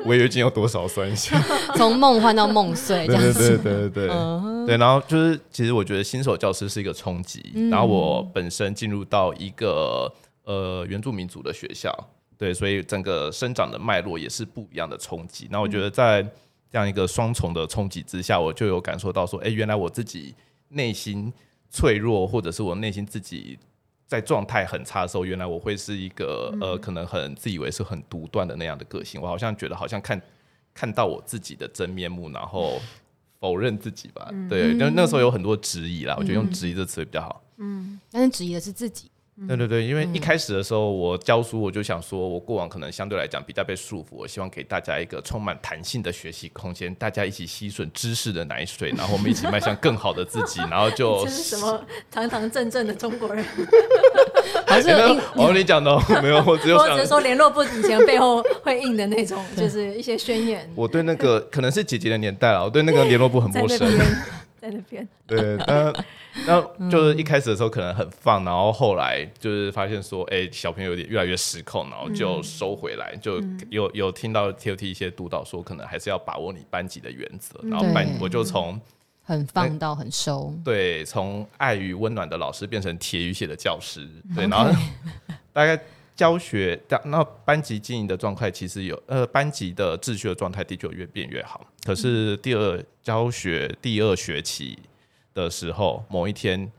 [0.06, 1.38] 违约金要多少算一下？
[1.76, 3.58] 从梦幻到梦碎，这样子。
[3.58, 4.76] 对对对对对，嗯、对。
[4.78, 7.52] 然后就是，其实我觉得新手教师是一个冲击。
[7.54, 10.10] 嗯、然后我本身进入到一个
[10.44, 11.92] 呃原住民族的学校，
[12.36, 15.48] 对，所以整个生长的脉络也是不一样的冲击。
[15.50, 16.22] 那我觉得在
[16.70, 20.34] 这样一个双重的冲击之下，我就有感受到说，哎，原来我自己
[20.68, 21.32] 内心
[21.70, 23.58] 脆弱，或者是我内心自己。
[24.04, 29.18] 在状态很差的时候，原来我会是一个呃，可能很自以为是很独断的那样的个性。
[29.18, 30.20] 我好像觉得，好像看
[30.74, 32.78] 看到我自己的真面目，然后
[33.40, 34.28] 否认自己吧。
[34.30, 37.42] 嗯、对，那那时候有很多质疑啦，嗯、我觉得用质疑这词比较好。
[37.56, 39.10] 嗯，但是质疑的是自己。
[39.48, 53.44] 对对对，因为一开始的时候，我教书，我就想说，我过往可能相对来讲比较被束缚，我希望给大家一个充满弹性的学习空间，大家一起吸吮知识的奶水，然后我们一起迈向更好的自己，然后就 这是什么堂堂正正的中国人？
[54.66, 54.90] 还是
[55.34, 60.70] 我跟你讲的没有，我只有只是说联络部以前背后会印的那种， 就是一些宣言。
[60.74, 63.88] 我对那个可能是姐姐的年代了，我对那个联络部很陌生。
[64.60, 65.92] 在那边，对，那
[66.46, 78.80] 那就是一开始的时候可能很放，然后后来就是发现说，哎、欸，小朋友有点越来越失控，然后就收回来，嗯、就有有听到 TOT 一些督导说，可能还是要把握你班级的原则，然后班我就从
[79.22, 84.70] 很放到很收，对，从爱与温暖的老师变成铁与血的教师，对，然后
[85.52, 85.80] 大概。
[86.14, 91.66] 教学，那班级经营的状态其实有，呃，班级的秩序的状态的确越变越好。
[91.84, 94.78] 可是第二教学第二学期
[95.34, 96.70] 的时候，某一天，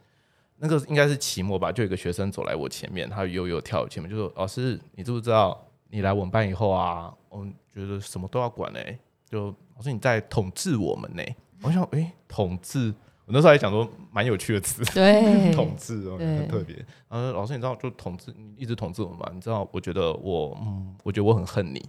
[0.57, 5.59] 那个应该是期末吧，就有一个学生走来我前面，他悠悠跳前面就说：“老师，你知不知道？
[5.89, 8.97] 你来我们班以后啊，我们觉得什么都要管呢、欸？
[9.29, 12.93] 就老师你在统治我们呢、欸？”我想，哎、欸，统治。
[13.25, 16.75] 我那时候还讲说蛮有趣的词，对， 统治哦，很特别。
[17.07, 19.31] 然后老师，你知道就统治，你一直统治我们吗？
[19.33, 21.81] 你知道，我觉得我，嗯，我觉得我很恨你。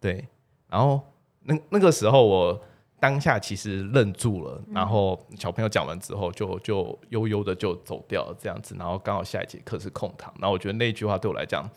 [0.00, 0.26] 对。
[0.68, 1.00] 然后
[1.42, 2.60] 那那个时候，我
[3.02, 4.62] 当下其实愣住了。
[4.70, 8.76] 然后小朋友讲完之后就，就就悠悠的就走掉了，这样子。
[8.78, 10.32] 然后刚好下一节课是空堂。
[10.38, 11.68] 然后我觉得那句话对我来讲。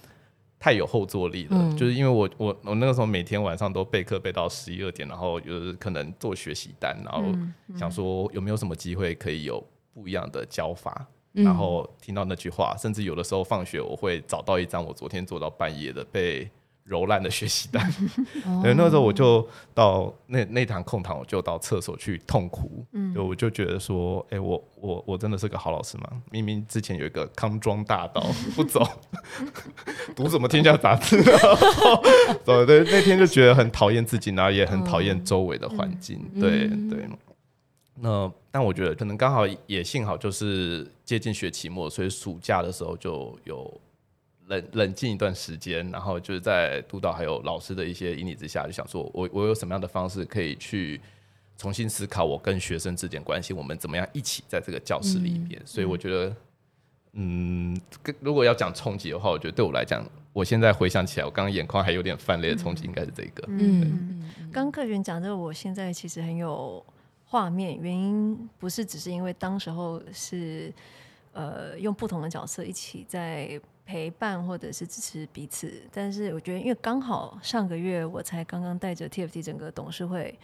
[0.58, 7.24] 太有后坐力了，嗯、就是因为我我我那个时候每天晚上都备课备到十一二点，然后就是可能做学习单，然后
[7.78, 16.50] 想说有没有什么机会可以有不一样的教法，嗯、然后听到那句话，甚至有的时候放学我会找到一张我昨天做到半夜的被。
[16.86, 17.92] 揉烂的学习单，
[18.62, 22.86] 对，那时候我就到那那堂空堂，我就到厕所去痛哭。
[22.92, 26.08] 嗯，就我就觉得说，哎、欸，我我我真的是个好老师吗？
[26.30, 28.24] 明明之前有一个康庄大道
[28.56, 28.88] 不走，
[30.16, 31.24] 读什么天下杂志？
[32.46, 36.24] 对对，那天就觉得很讨厌自己，然后也很讨厌周围的环境。
[36.40, 37.10] 对对，
[37.96, 43.82] 那但我觉得可能刚好也幸好，就是接近学期末，所以暑假的时候就有。
[44.48, 51.02] 冷冷静一段时间，然后就是在督导还有老师的一些引领之下，就想说我我有什么样的方式可以去
[51.58, 55.60] 重新思考我跟学生之间关系，我们怎么样一起在这个教室里面。
[55.60, 56.36] 嗯、所以我觉得，
[57.14, 57.82] 嗯，
[58.20, 63.44] 如果要讲冲击的话，我觉得对我来讲，我现在回想起来，我刚刚眼眶还有点泛泪的冲击，应该是这个。
[63.48, 66.86] 嗯，刚客群讲这个，我现在其实很有
[67.24, 70.72] 画面，原因不是只是因为当时候是
[71.34, 73.60] 呃用不同的角色一起在。
[73.86, 80.38] 陪伴或者是支持彼此，但是我觉得，因为刚好上个月我才刚刚带着 TFT 整个董事会，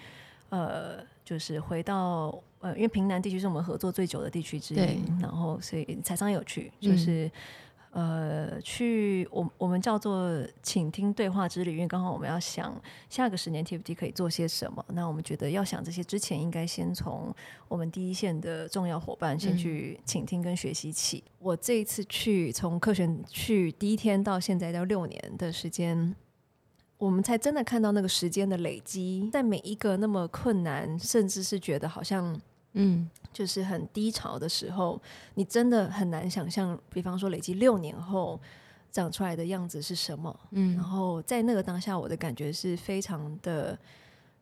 [0.49, 7.29] 呃，就是回到呃，因为平南地区是我们合作最久的地区之一，然后所以采商有趣，就是。
[7.93, 10.31] 嗯呃，去我我们叫做
[10.63, 12.73] 请听对话之旅，因为刚好我们要想
[13.09, 14.83] 下个十年 TFT 可以做些什么。
[14.89, 17.35] 那我们觉得要想这些之前，应该先从
[17.67, 21.23] 我们第一线的重要伙伴先去倾听跟学习起。
[21.27, 26.15] 嗯、我这一次去，从客选去第一天到现在到六年的时间，
[26.97, 32.39] 我们才真的看到那个时间的累积，在每一个那么困难，甚至是觉得好像。
[32.73, 35.01] 嗯，就是很低潮的时候，
[35.35, 38.39] 你真的很难想象，比方说累积六年后
[38.91, 40.37] 长出来的样子是什么。
[40.51, 43.77] 嗯，然后在那个当下，我的感觉是非常的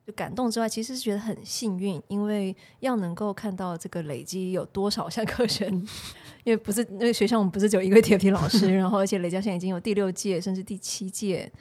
[0.06, 5.70] 就感动之外，其实是觉得很幸运，因为要能够看到这个累积有多少像课选，
[6.44, 11.52] 因为不是那个学校，我们不是只有一个 TFT 老师， 然后而且雷家现在已经有第六届甚至第七届。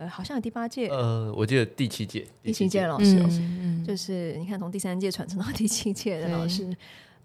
[0.00, 0.88] 呃，好像有第八届。
[0.88, 6.74] 呃，我记得第七届，第七届老师，嗯、就是你看从第三届传承到第七届的老师，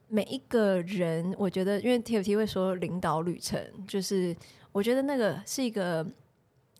[0.10, 3.58] 每一个人，我觉得，因为 TFT 会说领导旅程，
[3.88, 4.36] 就是
[4.74, 6.06] 我觉得那个是一个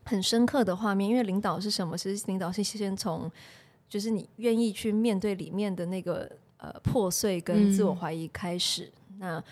[0.04, 1.10] 很深刻的画面。
[1.10, 1.98] 因为领导是什么？
[1.98, 3.32] 其实领导是先从，
[3.88, 8.92] 就是你愿意去面对里面的那个呃破碎跟自我怀疑开始。
[9.12, 9.44] 嗯、那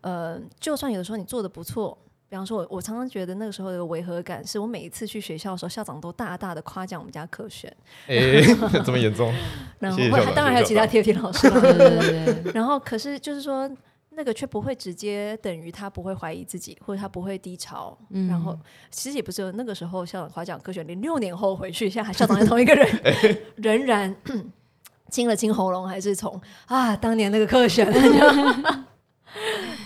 [0.00, 1.96] 呃，就算有的时候你做的不错。
[2.32, 7.70] 比方说我，我常常觉得那个时候的违和感，是我每一次去学校的时候，校长都大大的夸奖我们家科选，
[8.08, 9.30] 哎、欸，这么严重？
[9.78, 9.98] 然后
[10.34, 12.52] 当然还有其他 TFT 老师，对对对。
[12.56, 13.70] 然后可是就是说，
[14.08, 17.94] 那个却不会直接等于他不会怀疑自己，或者他不会低潮。
[18.08, 18.58] 嗯、然后
[18.90, 24.16] 其实也不是那个时候校长夸奖科选，连六年后回去，现在还校长还同一个人，欸、仍然
[25.12, 27.86] 清了清喉咙，还是从啊当年那个科选。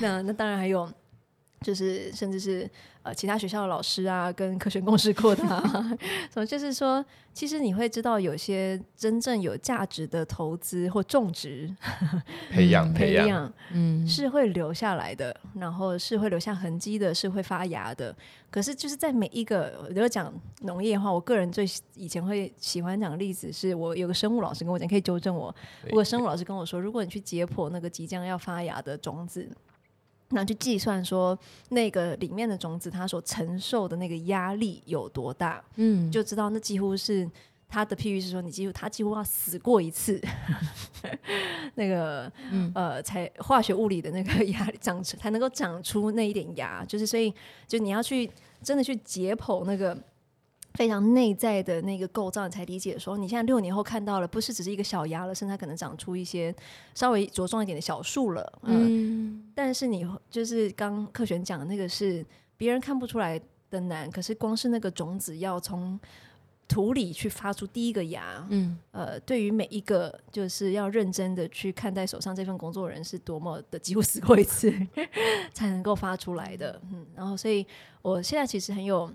[0.00, 0.88] 那那当然还有。
[1.62, 2.68] 就是甚至是
[3.02, 5.62] 呃其他学校的老师啊，跟科学共识过的啊，
[6.32, 11.74] 什么就是说，其实你会知道有些真正有价值的投资或种植、
[12.50, 18.14] 培养、培养，嗯，是会留下来的，然后是会留下痕迹的，是会发芽的。
[18.50, 25.54] 可是就是在每一个，如果讲农业的话，我个人最以前会喜欢讲的例子是，我有个生物老师跟我讲，可以纠正我。
[25.84, 29.48] 如果生物老师跟我说，如果你去解剖那个即将要发芽的种子。
[30.30, 37.28] 那去计算说，那个里面的种子它所承受的那个压力有多大，嗯，就知道那几乎是
[37.68, 40.20] 它的譬喻是说，你几乎它几乎要死过一次，
[41.76, 47.32] 那个、嗯、呃，才化学物理的那个压力长成才能够长出那一点芽，就是所以
[47.66, 48.30] 就你要去
[48.62, 49.96] 真的去解剖那个。
[50.76, 56.54] 非常内在的那个构造，你才理解说，你现在六年后看到了，不是只是一个小芽了，甚至它可能长出一些
[56.94, 58.58] 稍微茁壮一点的小树了。
[58.62, 62.24] 嗯，嗯，但是你就是刚克璇讲的那个是
[62.58, 65.98] 别人看不出来的难，可是光是那个种子要从
[66.68, 74.70] 土里去发出第一个芽，嗯，呃，对于每一个就是要认真的去看待手上这份工作的人，是多么的 几乎死过一次
[75.54, 76.78] 才能够发出来的。
[76.92, 77.66] 嗯，然后所以
[78.02, 79.10] 我现在其实很有。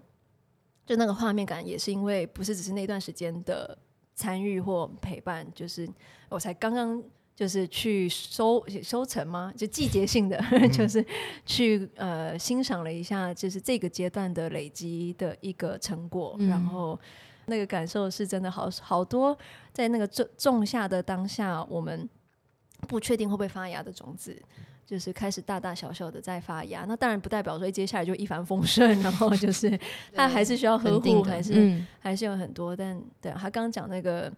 [0.86, 3.78] 就那个画面感，也是因为不是只是那段时间的
[4.14, 5.88] 参与或陪伴，就是
[6.30, 7.02] 我才刚刚
[7.36, 9.54] 就是去收收成吗？
[9.56, 10.38] 就季节性的，
[10.70, 11.04] 就是
[11.46, 17.00] 去呃欣赏了一下，就是这个阶段的累积的一个成果，嗯、然后
[17.46, 19.36] 那个感受是真的好好多，
[19.72, 22.08] 在那个种种下的当下，我们
[22.88, 24.40] 不确定会不会发芽的种子。
[24.92, 29.80] 就是开始大大小小的在发芽，那当然不代表说接下来就一帆风顺， 然后 就是
[30.14, 32.76] 他还是需要呵护，还是、嗯、还是有很多。
[32.76, 34.30] 但对他刚刚讲那个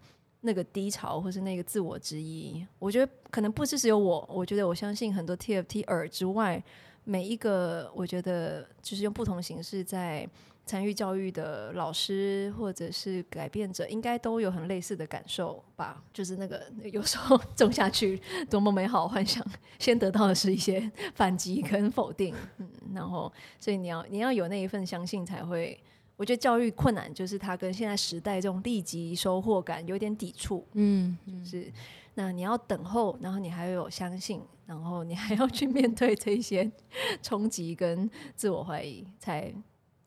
[0.42, 6.62] 那个低潮，或是那个自我质疑，我觉得可能不是只有我，我觉得我相信很多 TFT 耳之外，
[7.02, 10.28] 每一个我觉得就是用不同形式在。
[10.66, 16.02] 参与教育的老师或者是改变者，应该都有很类似的感受吧？
[16.12, 19.44] 就是那个有时候 种下去多么美好幻想，
[19.78, 22.34] 先得到的是一些反击跟否定。
[22.56, 25.78] 嗯，然后所以你要你要有那一份相信才会。
[26.16, 30.64] 我觉得教育困难就是它跟现在时代这种立即收获感有点抵触。
[30.74, 31.70] 嗯，就是
[32.14, 36.70] 那你要等候，然后你还要有相信，然后你还要去面对这些
[37.20, 39.52] 冲击跟自我怀疑才。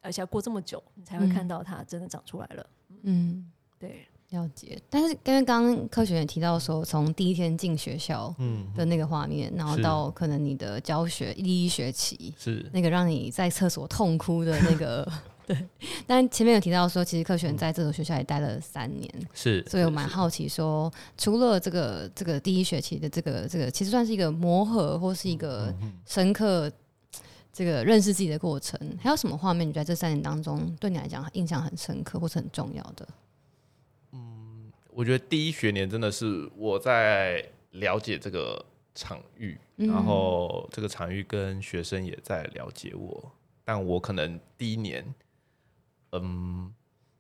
[0.08, 2.66] 而且要过这么久，你才会看到它真的长出来了。
[3.04, 3.46] 嗯，
[3.78, 4.82] 对，了解。
[4.90, 15.06] 但是因为刚刚科学也提到说，从第一天进学校嗯的那个画面，嗯、然后到可能你的教学第一学期是那个让你在厕所痛哭的那个，
[15.46, 15.58] 对。
[16.06, 19.62] 但前面有提到说，其实科学在这所学校也待了三年，是。
[19.68, 26.72] 所以我蛮好奇说，除了这个这个第一学期的这个这个，其实算是一个磨合或是一个深刻。
[27.58, 29.68] 这个认识自己的过程，还有什么画面？
[29.68, 33.08] 你觉得这三年当中对你来讲印象很深刻或是很重要的？
[34.12, 43.32] 嗯，我觉得第一学年真的是我在了解这个场域，嗯、然后这个场域跟学生也在了解我，
[43.66, 45.04] 但我可能第一年，
[46.12, 46.72] 嗯。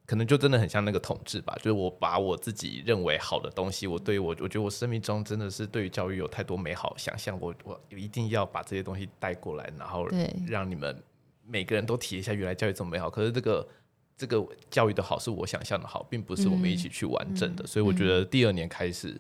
[0.08, 10.08] 可能就真的很像那个统治吧，就是我把我自己认为好的东西，我对我，我觉得我生命中真的是对于教育有太多美好想象，我我一定要把这些东西带过来，然后
[10.48, 11.04] 让你们
[11.46, 13.10] 每个人都体验一下原来教育这么美好。
[13.10, 13.68] 可是这个
[14.16, 17.66] 这个教育的好是我想象的好，并不是我们一起去完整的。
[17.66, 19.20] 嗯、所以我觉得第二年开始，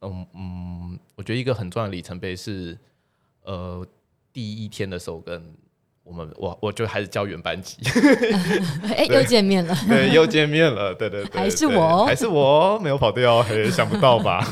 [0.00, 2.78] 嗯嗯，我觉得一个很重要的里程碑是，
[3.42, 3.86] 呃，
[4.32, 5.54] 第一天的时候跟。
[6.06, 7.78] 我们我我就还是教原班级，
[8.96, 14.46] 哎， 又见面了，对，又见面了，对对对，还是我，还是我没有跑掉， 嘿，想不到吧？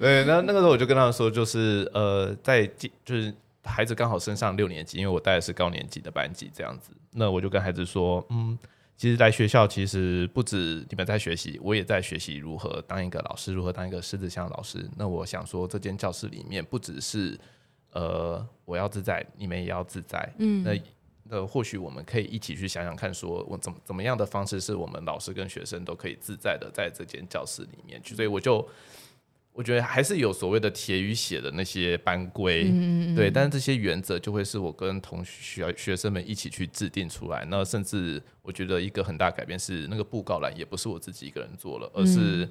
[0.00, 2.66] 对，那那个时候我就跟他们说，就是呃，在
[3.04, 3.32] 就是
[3.62, 8.58] 孩子刚好升上六年级，因为我带的是高年级的班级，这样子，那我就跟孩子说，嗯，
[8.96, 14.88] 其实来学校其实不止你们在学习，我也在学习如何当一个老师，如何当一个狮子像老师。
[14.96, 17.38] 那我想说，这间教室里面不只是。
[17.98, 20.32] 呃，我要自在，你们也要自在。
[20.38, 20.80] 嗯，那
[21.24, 28.14] 那或许我们可以一起去想想看，说我怎么怎么样的方式，是我们老师跟学生都可以自在的在这间教室里面去。
[28.14, 28.64] 所以我就
[29.52, 33.28] 我觉得还是有所谓的铁与血的那些班规，嗯，对。
[33.28, 37.44] 但是这些原则就会是我跟同学学生们一起去制定出来。
[37.50, 42.48] 那甚至我觉得一个很大改变是，那个布告栏也不是我自己一个人做了，而是。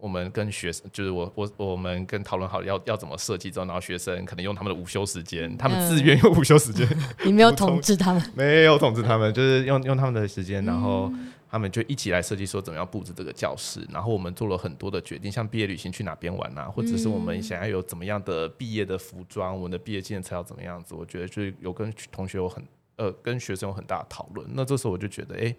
[0.00, 6.88] 我们跟学生，就是我我我们跟讨论好要要怎么设计之后，然后学生可能用他们的午休时间，他们自愿用午休时间，
[7.24, 11.12] 你没有统治他们， 没有统治他们，就是用用他们的时间，然后
[11.50, 22.64] 他们就一起来设计说怎么样布置这个教室，然后我们做了很多的决定，像毕业旅行去哪边玩啊，或者是我们想要有怎么样的毕业的服装，我们的毕业纪念册要怎么样子，我觉得就是有跟同学有很
[22.96, 25.54] 呃跟学生有很大的讨论，那这时候我就觉得，哎，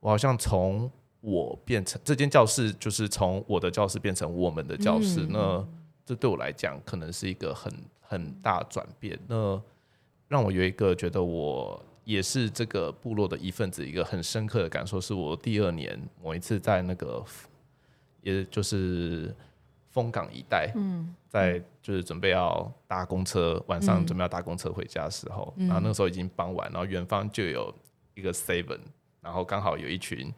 [0.00, 0.90] 我好像从。
[1.22, 5.20] 我变成这间教室，就是从我的教室变成我们的教室。
[5.20, 5.68] 嗯、那
[6.04, 9.16] 这对我来讲，可能是一个很很大转变。
[9.28, 9.62] 那
[10.26, 17.24] 让我有一个觉得我也是这个部落的一份子，一个很深刻的感受，是我第二年某一次在那个，
[18.22, 19.32] 也就是
[19.90, 27.72] 丰港一带，嗯，在就是准备要搭公车，晚上准备要搭公车回家的时候，嗯、然后那个时候已经傍晚，然后远方就有
[28.14, 28.80] 一个 seven，
[29.20, 30.34] 然后刚好有一群。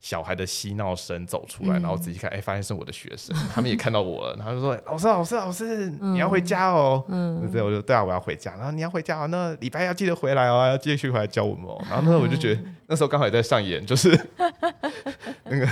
[0.00, 7.04] 小孩的嬉闹声走出来，然后仔细看，哎、欸，发现是我的学生，他们也看到我了，然后就说：“老师，老师，老师，你要回家哦。
[7.08, 8.54] 嗯”嗯，对，我就对啊，我要回家。
[8.56, 11.76] 然后你要回家哦，那礼拜要记得回来哦，要继续回来教我们哦。
[11.90, 14.16] 然后那时候我就觉得，那时候刚好也在上演，就是
[15.44, 15.68] 那个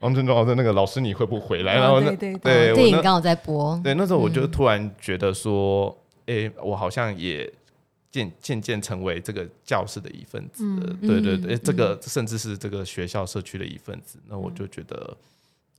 [0.00, 1.74] 王振中老师那个老师你会不会回来？
[1.74, 3.80] 然后那对，对，对，对，电影刚好在播。
[3.84, 5.96] 对，那时候我就突然觉得说，
[6.26, 7.48] 哎、欸，我好像也。
[8.14, 15.16] 渐渐渐成为这个教室的一份子，嗯、对对对，嗯、这个甚至是这个学校社区的一份子，嗯、那我就觉得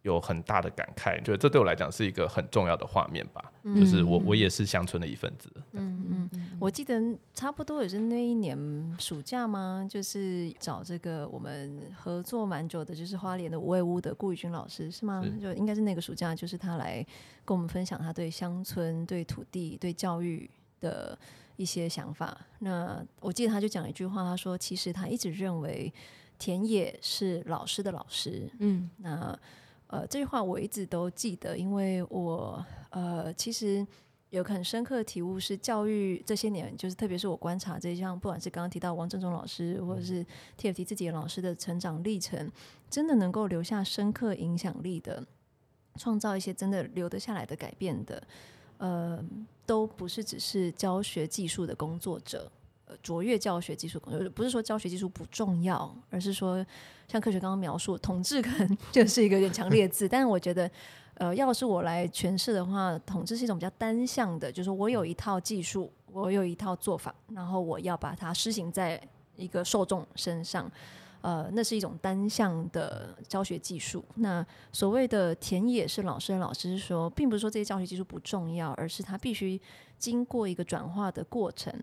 [0.02, 5.50] 有很大的感慨，觉得这对我来讲是一个很重要的画面吧，嗯、就是我我也是乡村的一份子。
[5.72, 7.02] 嗯嗯，嗯我记得
[7.34, 8.58] 差不多也是那一年
[9.00, 9.88] 暑假吗？
[9.90, 15.24] 就是找这个我们合作蛮久的，就是花莲的无畏屋的顾宇君老师是吗？
[15.24, 16.96] 是就应该是那个暑假，就是他来
[17.46, 20.50] 跟我们分享他对乡村、对土地、对教育
[20.82, 21.18] 的。
[21.56, 25.94] 一些想法，那我记得他就讲一句话，他说：“其实他一直认为
[26.38, 29.38] 田野是老师的老师。”嗯，那
[29.88, 33.86] 呃这句话我一直都记得，因为我呃其实
[34.32, 40.26] 有个很深刻的体悟是，教育这些年，就是特别是我观察这项，不管是刚刚提到王振中老师，或者是
[40.60, 42.52] TFT 自己的老师的成长历程，
[42.90, 45.26] 真的能够留下深刻影响力的，
[45.96, 48.22] 创造一些真的留得下来的改变的。
[48.78, 49.24] 呃，
[49.66, 52.52] 都不是只是教学技术的工作者，
[52.86, 56.66] 呃，卓越教学技术工作者，不是说教学技术不重要，而是说
[57.08, 60.70] 像科学刚刚描述，统治可能 就是一个有点强烈的字，但是我觉得，
[61.16, 69.02] 呃，要是我来诠释的话，统治是一种比较单向的，就是我有一套技术，我有一套做法，然后我要把它施行在
[69.36, 70.72] 一个受众身上。
[71.26, 74.06] 呃，那是一种单向的教学技术。
[74.18, 79.60] 那所谓的田野是老师老师说，并不是说这些教学技术不重要，而是它必须
[79.98, 81.74] 经过一个转化的过程。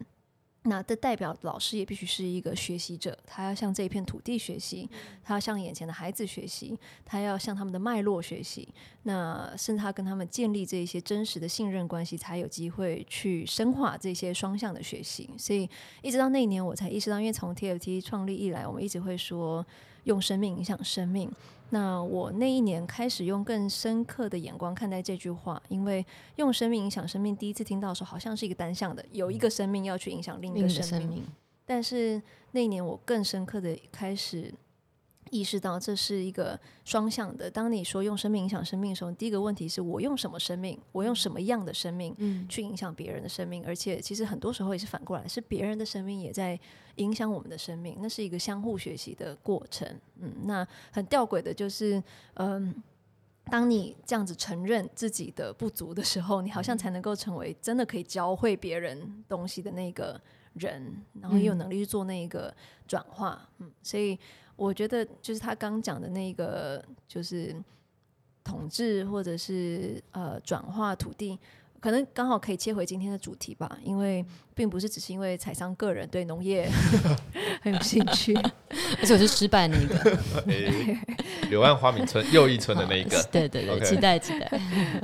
[0.65, 4.89] 那这代表老师也必须是一个学习者，他要向这一片土地学习，
[5.25, 8.69] 他要向眼前的孩子学习，他要向他们的脉络学习。
[9.03, 15.29] 那甚至他跟他们建立这一些真实的信任关系，才有机会去深化这些双向的学习。
[15.37, 15.69] 所以
[16.01, 19.67] 一直到那一年，我才意识到，因为从 TFT 创立以来，我们一直会说
[20.05, 21.29] 用生命影响生命。
[21.75, 26.05] 那我那一年开始用更深刻的眼光看待这句话，因为
[26.37, 31.01] 用生命影响生命，第一次听到的时候好像是一个单向的，有一个生命要去影响另一个生命。
[31.01, 31.25] 生命。
[31.65, 32.21] 但是
[32.51, 34.53] 那一年我更深刻的开始
[35.33, 37.51] 意识到，这是一个双向的。
[37.51, 42.15] 当你说用生命影响生命的时候，第一个问题是我用什么生命，我用什么样的生命
[42.49, 46.61] 去影响别人的生命，而且其实很多时候也是反过来，是别人的生命也在。
[46.97, 49.89] 影响我们的生命，那是一个相互学习的过程。
[50.21, 52.03] 嗯，那很吊诡的就是，
[52.35, 52.75] 嗯，
[53.47, 60.21] 当你这样子承认自己的不足的时候，你好像才能够成为真的可以教会别人东西的那个
[60.53, 62.55] 人，然后也有能力去做那个
[62.87, 63.49] 转化。
[63.61, 64.19] 嗯，所以
[64.63, 67.55] 我觉得就是他刚讲的那个，就是
[68.45, 71.39] 统治或者是呃转化土地。
[71.81, 76.71] 可能刚好可以切回今天的主题吧，因为并不是只是因为采商个人对农业
[77.61, 78.33] 很有兴趣，
[79.01, 80.17] 而且我是失败的那个，
[81.51, 84.49] 柳暗花明村又一村的那一个，对对对期待期待。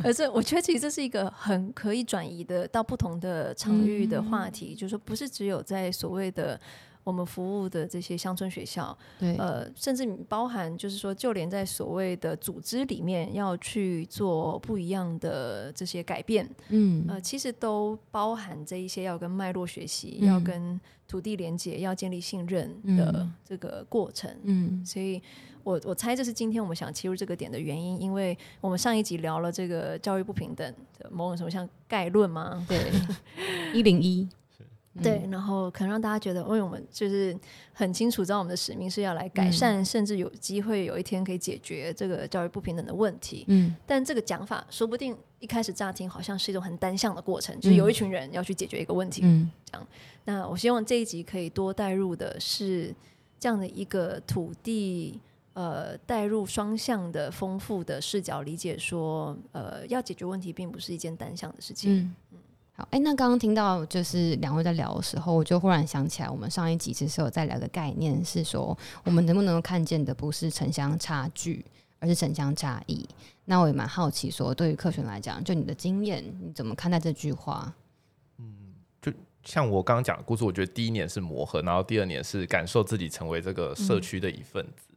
[0.05, 6.61] 而是我觉得其实这是一个很可以转移的到不同的场域的话题，嗯、就是说不是只有在所谓的。
[7.05, 25.23] 我们服务的这些乡村学校，对，呃，甚至包含就是说，就连在所谓的组织里面要去做不一样的这些改变，嗯，呃，其实都包含这一些要跟脉络学习，嗯、要跟土地连接，要建立信任的这个过程，嗯，所以
[25.65, 32.63] 我我猜这是今天我们想切入这个点的原因，因为我们上一集聊了这个教育不平等的某种什么像概论吗？
[32.69, 32.93] 对，
[33.73, 34.29] 一零一。
[35.01, 37.37] 对，然后可能让大家觉得，因为我们就是
[37.73, 43.45] 很清楚知道我们的使命是要来改善，嗯、甚至有机会有一天可以解决这个教育不平等的问题。
[43.47, 49.21] 嗯，但这个讲法说不定一开始乍听好像是一种很单向的过程，就是有一群人要去解决一个问题。
[49.25, 49.87] 嗯，这样。
[50.25, 52.93] 那我希望这一集可以多带入的是
[53.39, 55.21] 这样的一个土地，
[55.53, 62.01] 呃，带入双向的丰富的视角，理解说，呃，要解决问题并不是一件单向的事情。
[62.01, 62.15] 嗯。
[62.79, 71.65] 好，哎，那刚刚听到就是两位在聊的时候，我就忽然想起来，我们上一集其实有在聊的概念是说，我们能不能够看见的不是城乡差距，
[71.99, 73.05] 而是城乡差异。
[73.47, 77.75] 那我也蛮好奇，说对于客群来讲，就你的经验，你怎么看待这句话？
[78.39, 78.55] 嗯，
[79.03, 79.13] 就
[79.43, 84.88] 像我刚刚讲的故事，我觉得第一年是磨合，然后第二年是感受自己成为这个社区的一份子。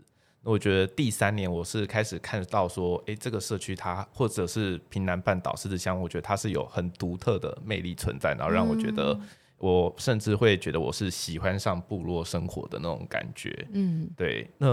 [0.44, 9.20] 我觉得第三年我是开始看到说，哎、欸，这个社区它或者是平南半岛狮子乡，我觉得它是有很独特的魅力存在，然后让我觉得
[9.60, 13.68] 我甚至会觉得我是喜欢上部落生活的那种感觉。
[13.72, 14.50] 嗯，对。
[14.58, 14.68] 那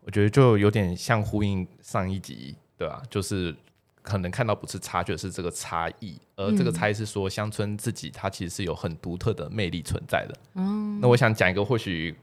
[0.00, 3.02] 我觉得就有点像呼应上一集，对吧、啊？
[3.10, 3.54] 就是
[4.00, 10.38] 可能看到不是差距，是这个差异，而这个差异是说乡村自己它其实是有很独特的魅力存在的。
[10.54, 12.16] 嗯，那我想讲一个或许。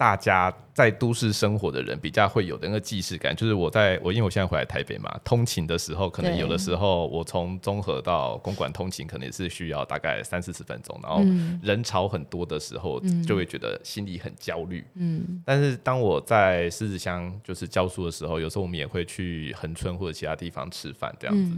[0.00, 11.22] 大家在都市生活的人比较会有的那个既视感，就是我在我因为我现在回来台北嘛，通勤的时候，可能有的时候我从综合到公馆通勤，可能也是需要大概三四十分钟，然后
[11.62, 14.82] 人潮很多的时候，就会觉得心里很焦虑。
[14.94, 21.54] 嗯，但是当我在狮子乡就是教书的时候，有时候我们也会去恒春或者其他地方吃饭这样子。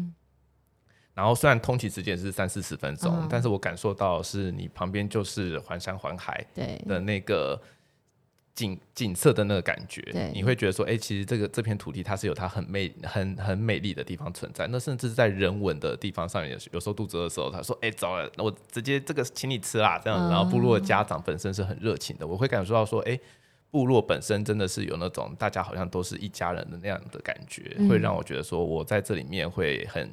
[1.14, 6.44] 然后虽然通勤时间是三四十分钟，但是我感受到是你旁边就是环山环海
[6.88, 7.62] 的那个。
[8.54, 14.66] 景景色的那个感觉，你会觉得说，哎、欸，其实这个这片土地它是有它很美、很很美丽的地方存在。
[14.66, 20.30] 那甚至在人文的地方上，也有时候肚子饿的时候，他说，哎、欸，走了，我直接这个请你吃啦，这样。
[20.30, 23.20] 然后部落的家长本身是很热情的，我会感受到说，哎、欸，
[23.70, 30.10] 部落本身真的是有那种大家好像都是一家人的那样的感觉，会让我觉得说我在这里面会很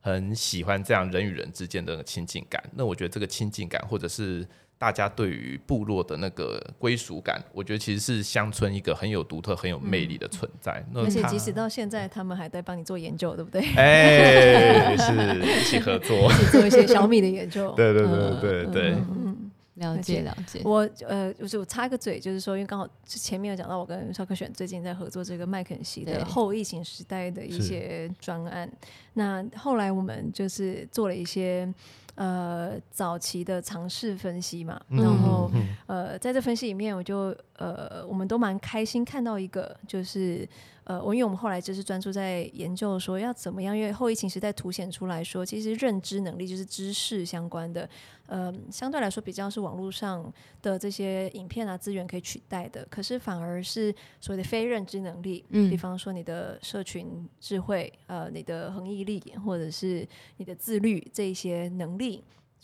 [0.00, 2.60] 很喜欢这样人与人之间的亲近感。
[2.74, 4.44] 那我觉得这个亲近感，或者是。
[4.84, 10.84] 大家对于部落的那个归属感，我觉得其实是乡村一个很有独特、很有魅力的存在。
[10.94, 13.62] 而且即使到现在，他们还在帮你做研究，对不对？
[13.76, 17.72] 哎，是一起合作， 一起做一些小米的研究。
[17.78, 20.60] 对对对对对，嗯，了解了解。
[20.62, 28.70] 我呃，就是我插个嘴，就是说，因为刚好前面有讲到，我跟邵克选最近在合作这个麦肯锡的后疫情时代的一些专案。
[29.14, 31.72] 那后来我们就是做了一些。
[32.16, 35.50] 呃，早期的尝试分析嘛，然后
[35.86, 40.48] 呃，在这分析里面，我就呃，我们都蛮开心看到一个，就是
[40.84, 47.88] 呃，我因为我们后来就是专注在研究说要怎么样，因为后疫情时代凸显出来说，其实认知能力就是知识相关的。
[48.26, 50.30] 呃，相对来说比较是网络上
[50.60, 60.06] 的这些影片啊资源可以取代的，可是反而是所谓的非认知能力，嗯，比方说你的社群智慧，呃，你的恒毅力，或者是
[60.36, 62.22] 你的自律这一些能力，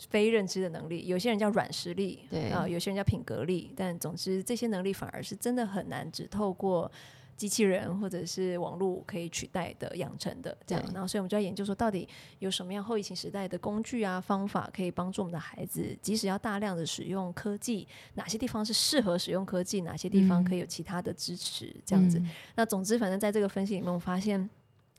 [0.09, 6.91] 非认知的能力，有些人叫软实力，对啊，呃，有些人叫品格力，但总之这些能力反而是真的很难只透过。
[7.41, 22.19] 机器人或者是网络可以取代的养成的这样，然后所以我们就要研究说，到底有什么样后疫情时代的工具啊方法，可以帮助我们的孩子，即使要大量的使用科技，哪些地方是适合使用科技，哪些地方可以有其他的支持，这样子。
[22.19, 24.47] 嗯、那总之，反正在这个分析里面，我发现。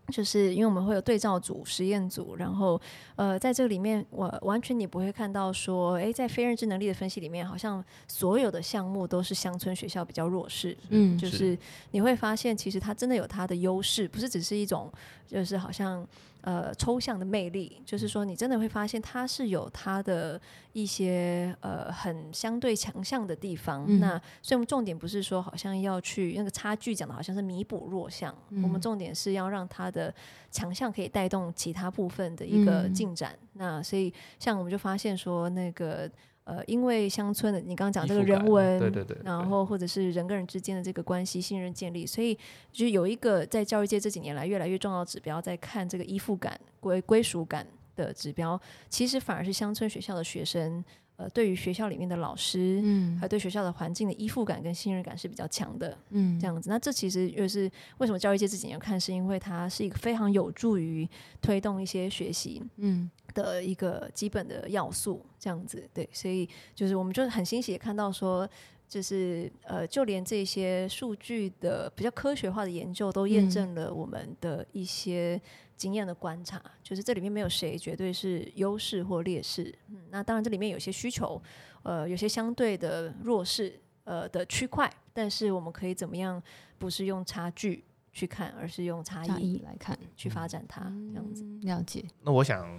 [0.09, 2.81] 就是因为我们会有对照组、实验组，然后
[3.17, 10.77] 呃，在这个里面，我完全你不会看到说，诶，在非认知能力的分析里面，好像所有的项目都是乡村学校比较弱势。
[10.91, 11.57] 嗯，就是
[11.93, 14.91] 你会发现，其实它真的有它的优势，不是只是一种，
[15.27, 16.07] 就是好像。
[16.43, 20.41] 呃，抽象的魅力，就是说，你真的会发现它是有它的
[20.73, 23.85] 一些呃很相对强项的地方。
[23.87, 30.13] 嗯、那所以，我们重点不是说好像要去那个差距讲的好像是弥补弱项，嗯、我们重点是要让它的
[30.51, 33.39] 强项可以带动其他部分的一个进展。
[33.41, 36.11] 嗯、那所以，像我们就发现说那个。
[36.53, 42.39] 呃，因为乡村的你刚刚讲这个人文，对对对，然后或者是人跟人之间的这个关系信任建立，所以
[42.71, 50.85] 就有一个在教育界这几年来越来越重要的指标，在看这个依附感、归归属感的指标，其实反而是乡村学校的学生，
[51.17, 56.71] 呃，对于学校里面的老师，嗯，还对学校的环境的依附感跟信任感是比较强的，嗯，这样子。
[56.71, 61.09] 那这其实又是为什么教育界这几年看，是因为它是一个非常有助于
[61.41, 63.11] 推动一些学习，嗯。
[63.35, 68.47] 的一个基本的要素，这样子对，所以就是我们就是很欣喜的看到说，
[68.93, 75.41] 就是呃，就连这些数据的比较科学化的研究，都验证了我们的一些
[75.79, 79.75] 经验的观察，嗯、就是这里面没有谁绝对是优势或劣势。
[79.89, 81.43] 嗯，那当然这里面有些需求，
[81.85, 86.43] 呃，有些相对的弱势，呃的区块，但是我们可以怎么样？
[86.77, 87.83] 不是用差距
[88.13, 92.05] 去看，而是用差异来看，去发展它，这样子了解。
[92.21, 92.79] 那我想。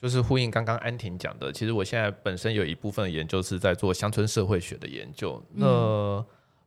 [0.00, 5.42] 就是呼应刚刚安婷讲的，其实我现在本身有一部分的研究是在做乡村社会学的研究。
[5.54, 6.24] 那、嗯、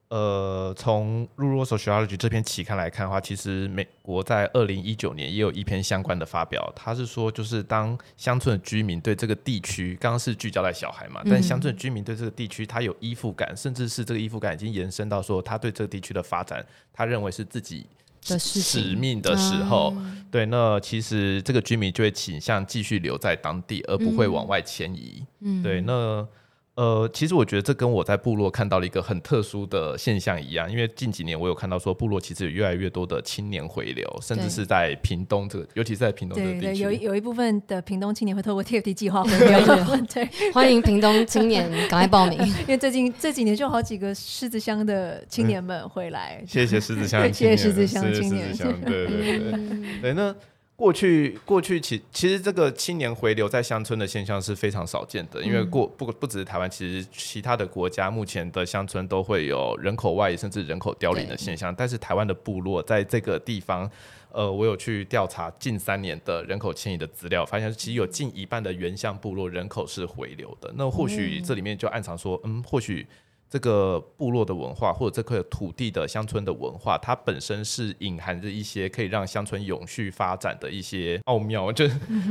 [0.10, 6.70] 呃，从 Rural Sociology 这篇期刊来看的话，其实美国在二零一九年也有一篇相关的发表。
[6.76, 17.88] 他是说，就是当乡村的居民对这个地区，刚刚是聚焦在小孩嘛，但乡村的居民对这个地区他有依附感，甚至是这个依附感已经延伸到说，他对这个地区的发展，他认为是自己。
[18.28, 25.24] 的使命的时候，嗯、对，那其实这个居民就会倾向继续留在当地，而不会往外迁移。
[25.42, 26.28] 嗯，对，那。
[26.82, 39.86] 呃，其实我觉得这跟我在部落看到了一个很特殊的现象一样，因为近几年我有看到说部落其实有越来越多的青年回流，甚至是在屏东这个，尤其是在屏东这个地区，有有一部分的屏东青年会透过 TFT 计划回流。
[40.12, 46.40] 对，欢迎屏东青年赶快报名， 因为最近这几年就有好几个狮子乡的青年们回来。
[46.42, 50.36] 嗯、谢谢狮子乡， 谢谢狮子乡青年，对对对对，对那。
[50.82, 63.88] 过去，过去其其实这个青年回流在乡村的现象是非常少见的，因为过不不只是台湾，其实其他的国家目前的乡村都会有人口外移甚至人口凋零的现象，但是台湾的部落在这个地方，
[64.32, 73.06] 呃，我有去调查近三年的人口迁移的资料，发现其实有近一半的原乡部落人口是回流的，那或许这里面就暗藏说，嗯，或许。
[73.52, 81.70] 这个部落的文化，或者这块土地的乡村的文化，它本身是隐含着一些可以让乡村永续发展的一些奥妙。
[81.74, 81.86] 就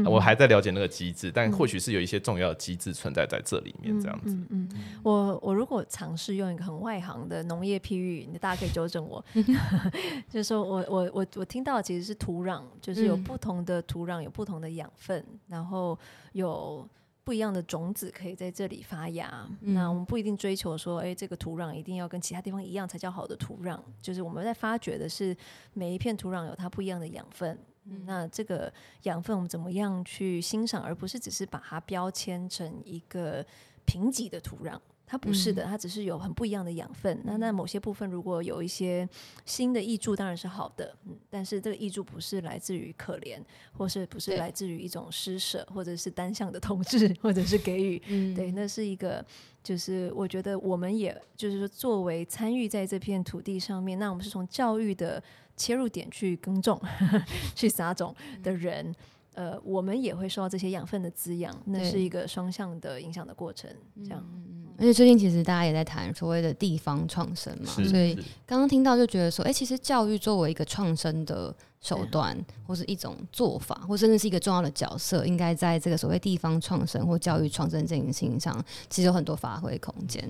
[0.06, 4.00] 我还在了解那个机制，但或许是有一些重要的机制存在在这里面。
[4.00, 9.22] 这样子，嗯嗯，嗯，我我如果尝试用一个很外行的农业譬喻，大家可以纠正我，
[10.30, 15.98] 就是说我我我我听到的其实是土壤，就是有不同的土壤，有不同的养分，然后
[16.32, 16.88] 有。
[17.22, 23.78] 不一样的种子可以在这里发芽，嗯、那我们不一定追求说，哎，这个土壤一定要跟其他地方一样才叫好的土壤。
[24.00, 25.36] 就是我们在发掘的是
[25.72, 33.44] 每一片土壤有它不一样的养分，嗯、那这个养分我们怎么样去欣赏，而不是只是把它标签成一个
[33.84, 34.78] 贫瘠的土壤。
[35.10, 37.16] 它不是的，它只是有很不一样的养分。
[37.18, 39.08] 嗯、那那某些部分如果有一些
[39.44, 40.94] 新的益助，当然是好的。
[41.04, 43.42] 嗯，但是这个益助不是来自于可怜，
[43.72, 48.00] 或是不是来自于一种施舍，或者是单向的统治，或者是给予。
[48.06, 49.26] 嗯，对，那是一个，
[49.64, 55.20] 就是我觉得我们也就是说，作为参与在这片土地上面，那我们是从教育的
[55.56, 57.24] 切入点去耕种、呵 呵
[57.56, 58.88] 去撒种的人。
[58.88, 58.94] 嗯
[59.34, 63.70] 呃，我们也会受到这些养分的滋养，那是一个双向的影响的过程。
[64.02, 68.14] 这样，嗯，而且最近其实大家也在谈所谓的地方创生嘛，所以
[68.44, 71.54] 刚刚听到就觉得说，哎，其实教育作为一个创生的。
[71.82, 80.22] 手段，或是一种做法，或甚至是一个重要的角色，应该在这个所谓地方创生或教育创生这件事情上，其实有很多发挥空间。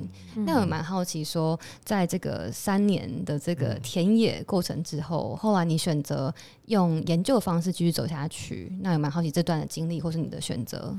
[0.46, 6.32] 那、嗯、我蛮好奇，说在这个三年的这个田野过程之后，后来你选择
[6.66, 10.96] 用研究的方式继续走下去，那也蛮好奇这段的经历或是你的选择。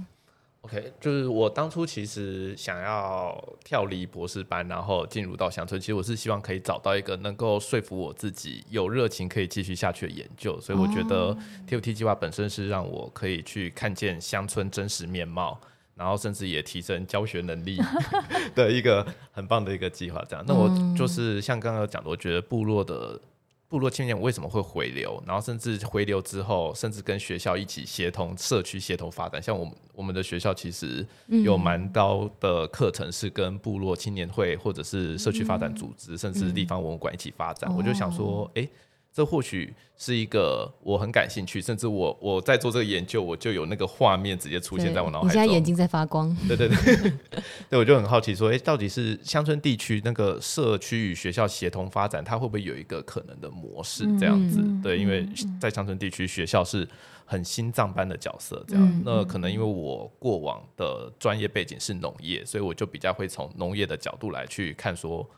[0.62, 5.82] OK，就是我当初其实想要跳离博士班，然后进入到乡村。
[5.82, 10.62] 其实我是希望可以找到一个能够说服我自己有热情可以继续下去的研究。
[10.62, 11.36] 所以我觉得
[11.68, 15.60] TFT 计划本身是让我可以去看见乡村真实面貌，
[15.96, 17.82] 然后甚至也提升教学能力
[18.54, 20.24] 的一个很棒的一个计划。
[20.30, 23.20] 这样，那我就是像刚刚讲的，我觉得部落的。
[23.72, 25.24] 部落青年为什么会回流？
[25.26, 29.42] 然后甚至回流之后，甚至跟学校一起协同社区协同发展。
[29.42, 37.74] 像我们我们的学校其实有蛮高的课程是跟部落青年会或者是社区发展组织，甚至地方文物馆一起发展。
[37.74, 38.68] 我就想说，哎。
[39.14, 45.30] 这或许是一个我很感兴趣，甚至我我在做这个研究，我就有那个画面直接出现在我脑海中。
[45.30, 46.34] 你现在眼睛在发光。
[46.48, 47.12] 对对对，
[47.70, 54.60] 对，我就很好奇说，哎，到底是乡村地区那个社区与学校协同发展，它会不会有一个可能的模式这样子？
[54.62, 55.28] 嗯、对，因为
[55.60, 56.88] 在乡村地区，学校是
[57.26, 58.84] 很心脏般的角色，这样。
[58.84, 65.30] 嗯、那可能因为我过往的专业背景是农业，所以我就比较会从农业的角度来去看说。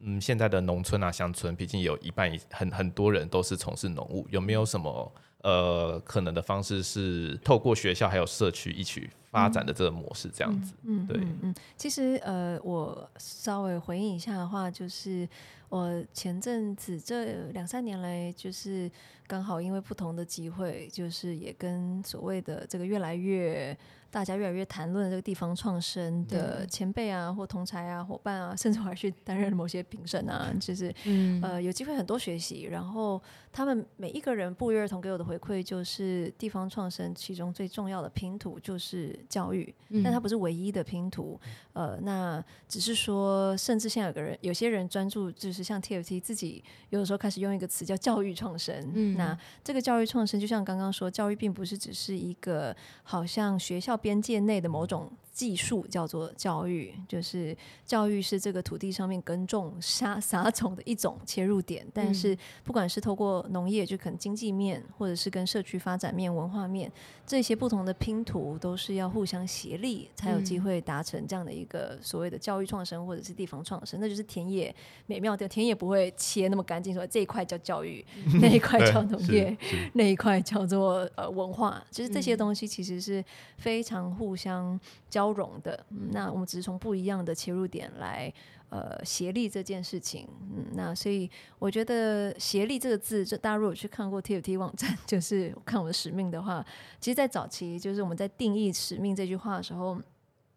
[0.00, 5.12] 嗯，现在的农村啊，乡村，毕竟有一半很很多人都是从事农务，有没有什么
[5.42, 10.72] 呃可能的方式是透过学校还有社区一起发展的这个模式，这样子。
[10.84, 15.28] 嗯，对，嗯，嗯，其实呃，我稍微回应一下的话，就是
[15.68, 18.90] 我前阵子这两三年来，就是
[19.26, 23.76] 刚好因为不同的机会，就是也跟所谓的这个越来越。
[24.10, 32.64] 大家越来越谈论这个地方创生的前辈啊，或同才啊、伙伴啊，甚至我还去担任某些评审啊，就是、嗯、呃有机会很多学习。
[32.64, 33.20] 然后
[33.58, 41.38] 他们每一个人不约而同给我的回馈就是，地方创生其中最重要的拼图就是教育，嗯、但它不是唯一的拼图。
[41.72, 48.92] 呃，那只是说，甚至现在有个人，有些人专注就是像 TFT 自己有的时候开始用一个词叫教育创生。
[48.94, 53.98] 嗯、那这个教育创生，就像刚刚说，教育并不是只是一个好像学校。
[53.98, 61.86] 边界内的某种技术叫做教育，就是教育是这个土地上面耕种、撒 撒种的一种切入点。
[61.94, 66.90] 但是，不管是透过农业，就可能经济面，或者是跟社区发展面、文化面
[67.24, 74.00] 这些不同的拼图，都是要互相协力，才有机会达成这样的一个所谓的教育创生，或者是地方创生。
[74.00, 74.74] 那就是田野
[75.06, 78.04] 美妙的田野不会切那么干净，说这一块叫教育，
[78.42, 79.56] 那一块叫 农业，
[79.92, 81.80] 那一块叫做呃文化。
[81.92, 83.24] 其实这些东西其实是
[83.56, 84.76] 非常互相
[85.08, 85.27] 交。
[85.28, 88.32] 包容的，那我们只是从不一样的切入点来
[88.70, 90.26] 呃协力这件事情，
[90.56, 96.64] 嗯，那所以我觉得协力这个字，就大家如果去看过 TFT 网站，就是看我的使命的话，
[96.98, 100.00] 其实，在早期就是我们在定义使命这句话的时候，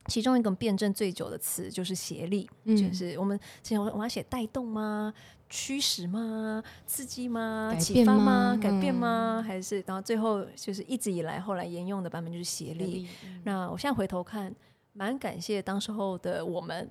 [0.08, 5.14] 其中一个辩证最久的词就是协力，嗯、就是我们之前我我要写带动吗？
[5.50, 6.64] 驱使吗？
[6.86, 7.76] 刺激吗？
[7.80, 8.58] 启发吗？
[8.62, 9.42] 改变吗？
[9.42, 13.08] 嗯、还是然后最后就是一直以来后来沿用的版本就是协力。
[13.26, 14.56] 嗯、那我现在回头看，
[14.94, 16.90] 蛮感谢当时候的我们。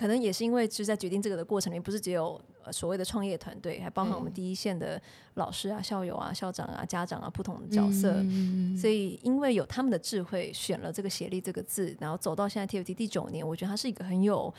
[0.00, 2.40] 可能也是因为，就是在决定这个的过程里面，不是只有
[2.72, 4.98] 所谓的创业团队，还包含我们第一线的
[5.34, 8.14] 老师啊、校友啊、校长啊、家长啊不同的角色。
[8.16, 14.50] 嗯、所以，因为有他们的智慧，选了这个“协力”这个字，然后走到现在 TFT 第九年，我觉得它是一个很有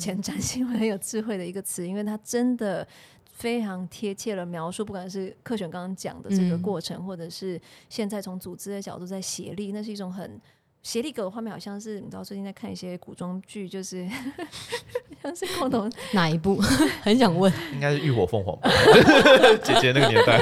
[0.00, 2.88] 前瞻性、很有智慧的一个词，因为它真的
[3.26, 7.60] 非常贴切了描述，不管是克选刚刚讲的这个过程，嗯、或者是
[7.90, 10.40] 现在从组织的角度在协力，那是一种很。
[10.88, 14.08] 协力狗的画面好像是，你知道最近在看一些古装剧，就是
[15.22, 16.56] 像是共同 哪一部？
[17.04, 18.70] 很想问，应该是浴火凤凰吧？
[19.62, 20.40] 姐姐那个年代，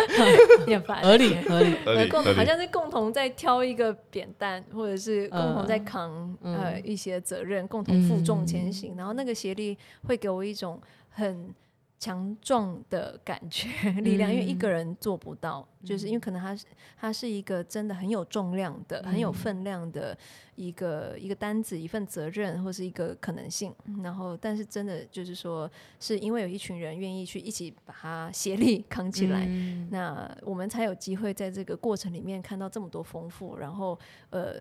[0.69, 2.09] 也烦，合理合理。
[2.09, 8.95] 共好像是共同在挑一个扁担，或者是共同在扛呃一些责任，共同负重前行。
[8.97, 9.77] 然后那个协力
[10.07, 11.53] 会给我一种很
[11.99, 13.69] 强壮的感觉，
[14.03, 16.67] 力量，因为一个人做不到，就是因为可能他是
[17.01, 20.17] 他是一个真的很有重量的、很有分量的。
[20.57, 23.71] 一个一个单子，一份责任，或是一个可能性。
[24.03, 25.71] 然后，但是真的就是说，
[26.01, 33.59] 是因为有一群人愿意去一起把它协力扛起来，嗯、那我们才有机会在这个过程里面看到这么多丰富。
[33.59, 33.99] 然后，
[34.31, 34.55] 呃，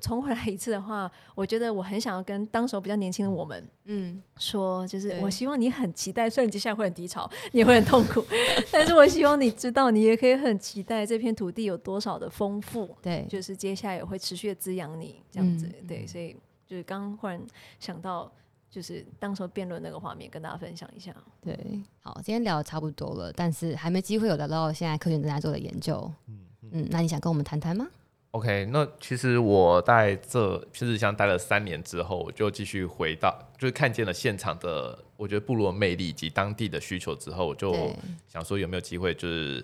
[0.00, 8.24] 重回来一次的话，我觉得我很想要跟当时候比较年轻的我们，嗯，说，就是我希望你很期待，虽然你接下来会很低潮，你也会很痛苦，
[8.70, 12.96] 但是我希望你知道，你也可以很期待这片土地有多少的丰富。
[13.02, 15.20] 对，就是接下来也会持续的滋养你。
[15.30, 17.38] 这样子，嗯、对，所以就是刚刚忽然
[17.80, 18.32] 想到，
[18.70, 21.14] 就是当时候辩论那个画面，跟大家分享一下。
[21.42, 21.58] 对，
[22.00, 26.10] 好，今天聊的差不多了，但是还没机会有聊到现在科学正在做的研究。
[26.28, 27.86] 嗯嗯，嗯，那你想跟我们谈谈吗
[28.30, 37.90] ？OK，那其实我在这其实像待了三年之后，我就继续回到，就是看见了现场的，我觉得部落魅力以及当地的需求之后，我就
[38.26, 39.62] 想说有没有机会就是。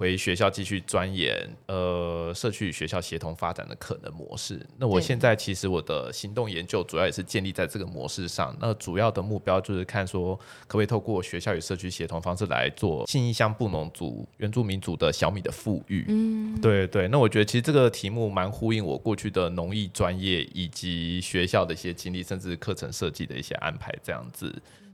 [0.00, 4.58] 回学校继续钻研，呃，社区与学校协同发展的可能模式。
[4.78, 8.56] 那我现在其实我的行动研究主要也是建立在这个模式上。
[8.58, 10.34] 那主要的目标就是看说，
[10.66, 16.06] 可不可以透过学校与社区协同方式来做信义乡布农族原住民族的小米的富裕。
[16.08, 17.06] 嗯，对对。
[17.08, 24.50] 那我觉得其实这个题目蛮呼应我过去的农艺专业以及学校的一些经历，甚至课程设计的一些安排这样子。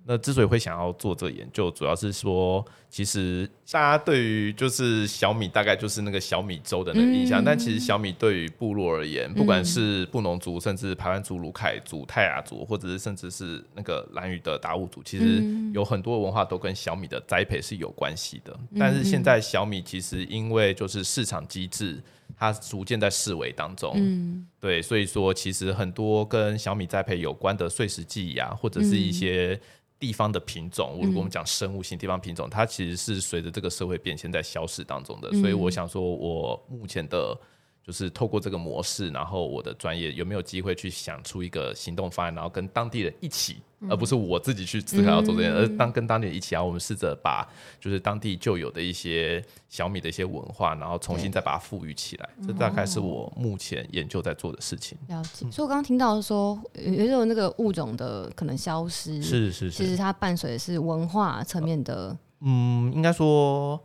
[0.09, 15.43] 那之所以会想要做这研究，主要是说，其实大家对于就是小米大概就是那个小米粥的那个印象，嗯、但其实小米对于部落而言，不管是布农族，甚至排湾族、鲁凯族、泰雅族，或者是甚至是那个兰屿的达悟族，其实
[15.75, 18.57] 有很多文化都跟小米的栽培是有关系的。
[18.79, 22.01] 但是现在小米其实因为就是市场机制，
[22.39, 29.61] 它逐渐在式微当中，嗯、对，所以说其实很多跟小米栽培有关的碎石记忆啊，或者是一些。
[29.99, 35.33] 地方的品种，如果我们讲生物性地方品种，嗯、它其实是随着这个社会变迁在消失当中的。
[35.41, 37.39] 所以我想说，我目前的
[37.87, 47.47] 就是透过这个模式，然后我的专业有没有机会去想出一个行动方案，然后跟当地人一起，嗯、而不是我自己去思考要做这件而当跟当地人一起，然后我们试着把
[47.79, 52.29] 就是当地旧有的一些小米的一些文化，然后重新再把它赋予起来。
[52.45, 54.99] 这大概是我目前研究在做的事情。
[55.07, 55.49] 了解。
[55.53, 63.81] 所以我刚刚听到说，有种那个物种的可能消失，是是是，其实它伴随的是文化层面的，嗯，应该说。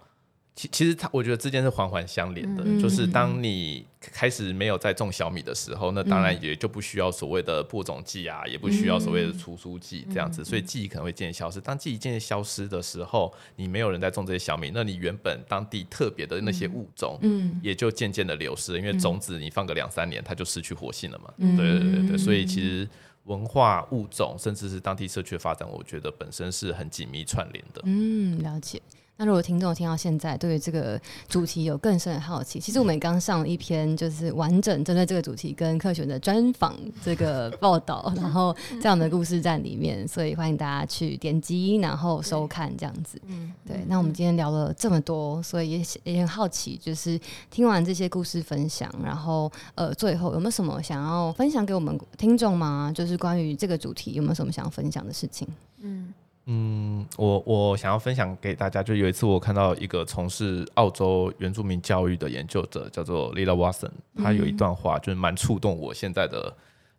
[0.54, 2.64] 其其实它，我觉得之间是环环相连的。
[2.66, 11.62] 嗯、就是当你开始没有在种小米的时候，嗯、那当然也就不需要所谓的播种剂啊，嗯、也不需要所谓的除苏剂这样子，嗯、所以记忆可能会渐渐消失。
[11.62, 18.78] 当记忆渐渐消失的时候，你没有人在种这些小米，那你原本当地特别的那些物种，嗯，也就渐渐的流失了。
[18.78, 21.34] 因为种子你放个两三年，它就失去活性了嘛。
[21.38, 22.88] 嗯、对对对对，所以其实
[23.24, 27.82] 文化、物种，甚至是当地社区的发展，我觉得本身是很紧密串联的。
[27.86, 28.82] 嗯，了解。
[29.22, 31.00] 那如果听众听到现在，对于这个
[31.30, 38.52] 主题有更深的好奇，其实我们刚上了一篇就是完整针对这个主题跟科学的专访这个报道，然后
[38.82, 43.22] 在我们的故事站里面，所以欢迎大家去点击然后收看这样子。
[43.28, 43.86] 嗯，对。
[43.88, 47.20] 那我们今天聊了这么多，所以也也很好奇，就是
[47.52, 52.92] 听完这些故事分享，然后呃，最后有没有什么想要分享给我们听众吗？
[52.96, 55.48] 就是关于这个主题有没有什么想要分享的事情？
[55.82, 56.12] 嗯。
[56.46, 66.52] 嗯，我我想要分享给大家，就有一次我看到一个从事澳洲原住民教育的研究者，叫做 Lila Watson，他有一段话就是蛮触动我现在的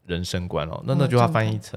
[0.07, 0.81] 人生观哦。
[0.87, 1.77] 那那句话翻译成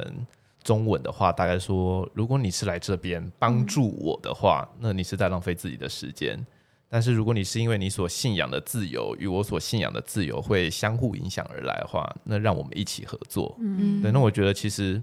[0.64, 6.38] 中文的话，大概说：如果你是来这边帮助我的话，那你是在浪费自己的时间；
[6.88, 13.56] 但是如果你是因为你所信仰的自由与我所信仰的自由会相互影响而来的话，那让我们一起合作。
[13.60, 14.12] 嗯，对。
[14.12, 15.02] 那我觉得其实。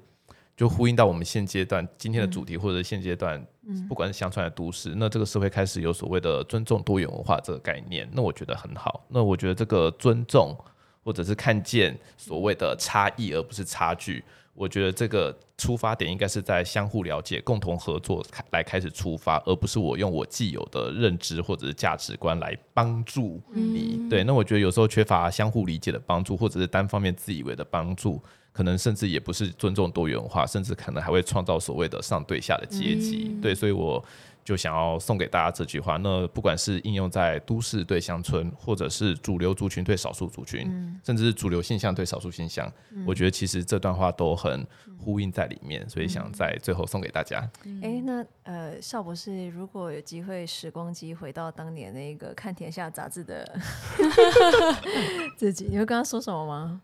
[0.56, 3.42] 就呼应到我们现阶段今天的主题，或者现阶段，
[3.88, 9.04] 不管是乡村的都市，那这个社会开始有所谓的尊重多元文化这个概念，那我觉得很好。
[9.08, 10.56] 那我觉得这个尊重，
[11.02, 14.22] 或者是看见所谓的差异而不是差距，
[14.54, 24.06] 我觉得这个出发点应该是在相互了解、共同合作来开始出发，而不是我用我既有的认知或者是价值观来帮助你。
[24.10, 28.22] 对，那我觉得有时候缺乏相互理解的帮助，或者是单方面自以为的帮助。
[28.52, 33.30] 可能甚至也不是尊重多元化，甚至可能还会创造所谓的上对下的阶级。
[33.30, 34.04] 嗯、对，所以我
[34.44, 35.96] 就想要送给大家这句话。
[35.96, 44.66] 那不管是应用在都市对乡村，或者是主流族群对少数族群，嗯、甚至是主流现象对少数现象，嗯、我觉得其实这段话都很
[44.98, 45.88] 呼应在里面。
[45.88, 47.38] 所以想在最后送给大家。
[47.82, 53.48] 哎、那呃，邵博士，如果有机会时光机回到当年那个看天下杂志的
[55.38, 56.80] 自己，你会跟他说什么吗？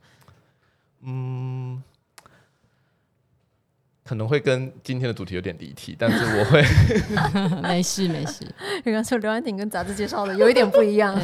[1.02, 1.82] 嗯，
[4.04, 6.62] 可能会跟今天的主题有点离题，但是 我会
[7.62, 8.44] 没事没事。
[8.84, 11.14] 刚刚说刘安婷跟杂志介绍的有一点不一样，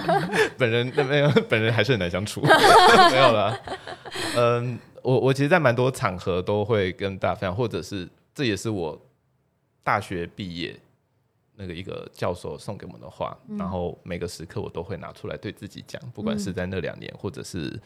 [0.58, 3.58] 本人那没有，本人还是很难相处，没有了。
[4.36, 9.00] 嗯，我我其实，在蛮多场合都会跟大家分享，或者是这也是我
[9.82, 10.78] 大学毕业
[11.56, 17.80] 那个一个教授送给我们的话，嗯、然后每个时刻我都会拿出来对自己讲，不管是在那两年，或者是。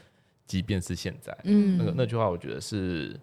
[0.48, 3.14] 即便是现在，嗯，那个那句话，我觉得是，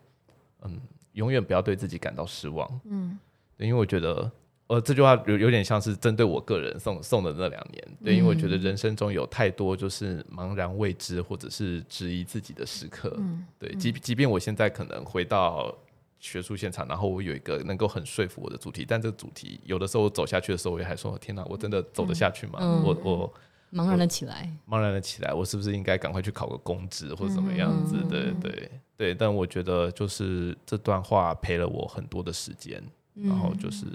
[0.62, 0.80] 嗯，
[1.14, 3.18] 永远不要对自己感到失望，嗯，
[3.58, 4.32] 因为我觉得，
[4.68, 15.76] 呃，这句话有有点像是针对我个人送送的那两年，对，因为我觉得人生中有太多就是茫然未知或者是质疑自己的时刻，嗯，对，即即便我现在可能回到
[16.20, 22.60] 学术现场，然后我有一个能够很说服我的主题，但这个主题有的时候我走下去的时候，我也还说，天哪，我真的走得下去吗？
[22.62, 23.34] 嗯、我我。
[23.74, 27.98] 茫然的起来，茫然的起来，我是不是应该赶快去考个公职或者怎么样子？
[28.00, 32.82] 嗯、对对对，但我觉得就是这段话陪了我很多的时间，
[33.16, 33.86] 嗯、然后就是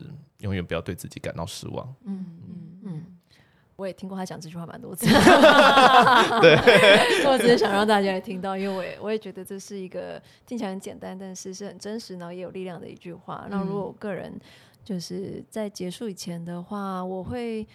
[0.41, 1.87] 永远不要对自己感到失望。
[2.05, 3.07] 嗯嗯嗯，
[3.77, 5.07] 我也听过他讲这句话蛮多次，
[6.43, 13.47] 对， 我只是想让大家也听到，因为我也我也觉得这是一个听起来很简单，但是是很真实，然后也有力量的一句话。
[13.49, 14.39] 那如果我个人
[14.85, 17.67] 就是在结束以前的话，我会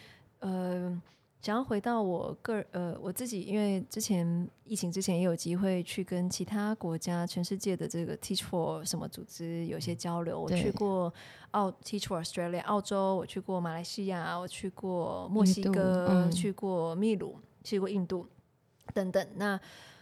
[0.42, 1.02] 呃。
[1.46, 10.42] 想要回到我个人，呃，我自己，因为之前疫情之前也有机会去跟其他国家、全世界的这个 Teach For 什么组织有些交流。
[10.42, 11.14] 我去过
[11.52, 18.28] 澳 Teach For Australia 澳洲，我去过马来西亚，我去过墨西哥，嗯、去过秘鲁，去过印度
[18.96, 19.28] 等等。
[19.36, 19.60] 那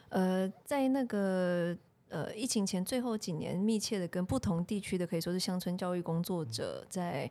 [0.07, 1.77] 呃，在那个
[2.07, 7.29] 呃疫情前最后几年，密切的跟不同地区的可以说是乡村教育工作者在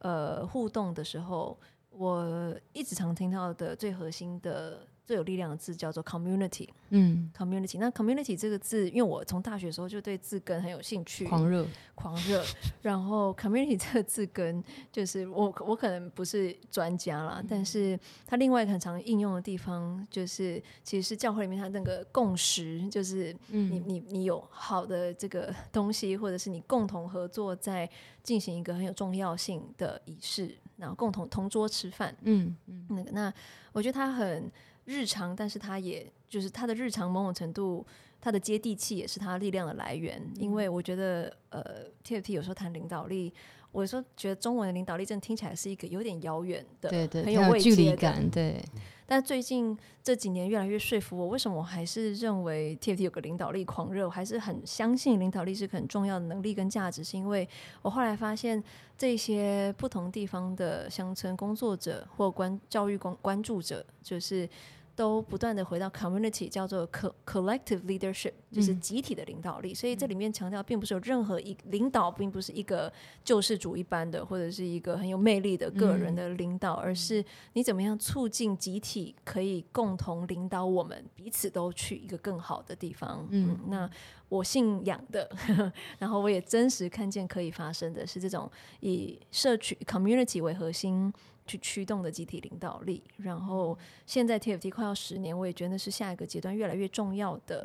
[0.00, 1.58] 呃互动的时候。
[1.96, 7.76] 我一直常听到的最核心的最有力量的字叫做 community，嗯，community。
[7.78, 12.42] 那 community 这个字，因为我从大学的时候就对字根很有兴趣，狂热，狂热。
[12.80, 27.88] 然后 community 这个字根，就是我我可能不是专家啦，嗯、但是它另外很常应用的地方，就是其实是教会里面它那个共识，就是你、嗯、你你有好的这个东西，或者是你共同合作在
[28.22, 33.32] 进行一个很有重要性的仪式，然后共同同桌吃饭，嗯嗯，那个那
[33.72, 34.50] 我觉得他很。
[34.86, 37.82] 日常，但是他也就是他的日常某种程度，
[38.20, 40.22] 他的接地气也是他力量的来源。
[40.36, 43.32] 因为我觉得，呃，TFT 有时候谈领导力，
[43.72, 48.62] 我有时候觉得中文的领导力真的听起来是一个有点遥远的，对对，很有位距离感，对。
[49.06, 57.48] 但最近这几年越来越说服我，为什么我还是认为 TFT 有个领导力狂热，我还是很相信领导力是很重要的能力跟价值，是因为
[57.82, 58.62] 我后来发现
[58.96, 64.48] 这些不同地方的乡村工作者或关教育关关注者，就是。
[64.96, 66.88] 都不断的回到 community，叫做
[67.26, 69.72] collective leadership，就是集体的领导力。
[69.72, 72.92] 嗯、所以这里面强调，并不是有任何一领导，并不是一个
[73.24, 77.24] 救世主一般的，或者是一个很有魅力的个人的领导，嗯、而是
[77.54, 83.26] 你怎么样促进集体可以共同领导我们，彼此都去一个更好的地方。
[83.30, 83.90] 嗯，嗯，那
[84.28, 85.28] 我信仰的
[85.98, 91.12] 然后我也真实看见可以发生的是这种以社区 community 为核心。
[91.46, 93.76] 去驱动的集体领导力，然后
[94.06, 97.64] 现在 TFT 快要十年，我也觉得那是下一个阶段越来越重要的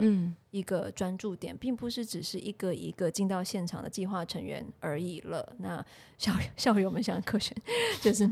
[0.51, 5.55] 一个专注点，并不是只是一个一个进到现场的计划成员而已了。
[5.59, 5.85] 那
[6.17, 7.55] 校 校友们想科学，
[8.01, 8.29] 就是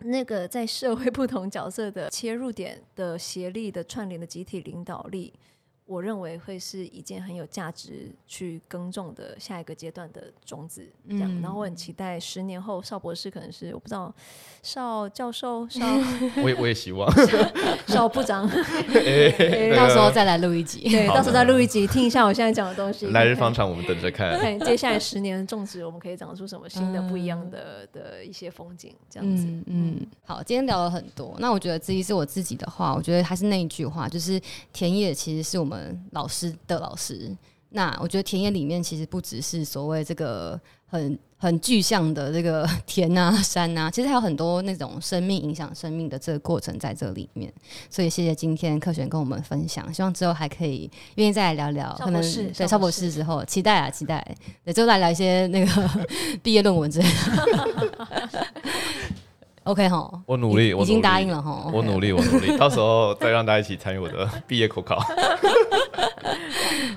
[0.00, 5.32] 那个在社会不同角色的切入点的协力的串联的集体领导力。
[5.92, 11.30] 我认为会是一件很有价值去耕种的下一个阶段的种子，这样。
[11.30, 14.12] 嗯、然后我很期待十年后邵博士可能是我不知道
[14.62, 15.86] 邵教授邵，
[16.42, 17.06] 我也我也希望
[17.86, 18.48] 邵部长，
[19.76, 23.08] 到时候再来录一集，对，到时候再录一集听一下我现在讲的东西。
[23.08, 24.40] 来日方长，我们等着看。
[24.40, 29.44] 看接下来十年的种植，我们可以长出什么新的不一样的的一些风景，这样子。
[29.46, 31.36] 嗯，嗯，好，今天聊了很多。
[31.38, 34.40] 那我觉得至于是我自己的话，我觉得还是那一句话，就是
[34.72, 35.81] 田野其实是我们。
[36.10, 37.36] 老师的老师，
[37.70, 47.52] 那我觉得田野里面其实不只是所谓这个很很具象的这个田啊 山啊，其实还有很多那种生命影响生命的这个过程在这里面。
[47.90, 52.22] 所以谢谢今天克璇跟我们分享，希望之后还可以愿意再来聊聊，可能
[52.52, 55.90] 对超博士之后期待啊期待，对，之后来聊一些那个
[56.42, 58.46] 毕业论文之类的。
[59.64, 64.98] OK 哈，我努力，我已经答应了哈，我努力，我努力， 到时候再让大家一起参与我的毕业口考。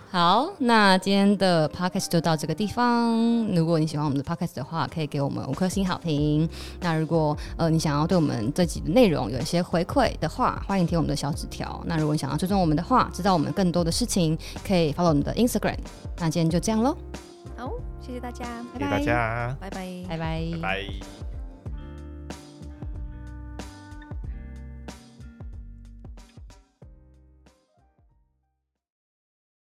[0.09, 3.19] 好，那今天的 Podcast 就到这个地方。
[3.53, 6.47] 如果你喜欢我们的 Podcast 的话，可以给我们五颗星好评。
[6.79, 11.81] 那如果呃你想要对我们这集的内容有一些回馈的话，欢迎贴我们的小纸条。
[11.85, 15.77] 那如果你想要追踪我们的话，知道我们更多的事情，可以 follow 我们的 Instagram。
[16.17, 16.95] 那今天就这样喽。
[17.57, 21.24] 好，谢谢大家，谢谢大家，拜拜，拜拜，拜拜。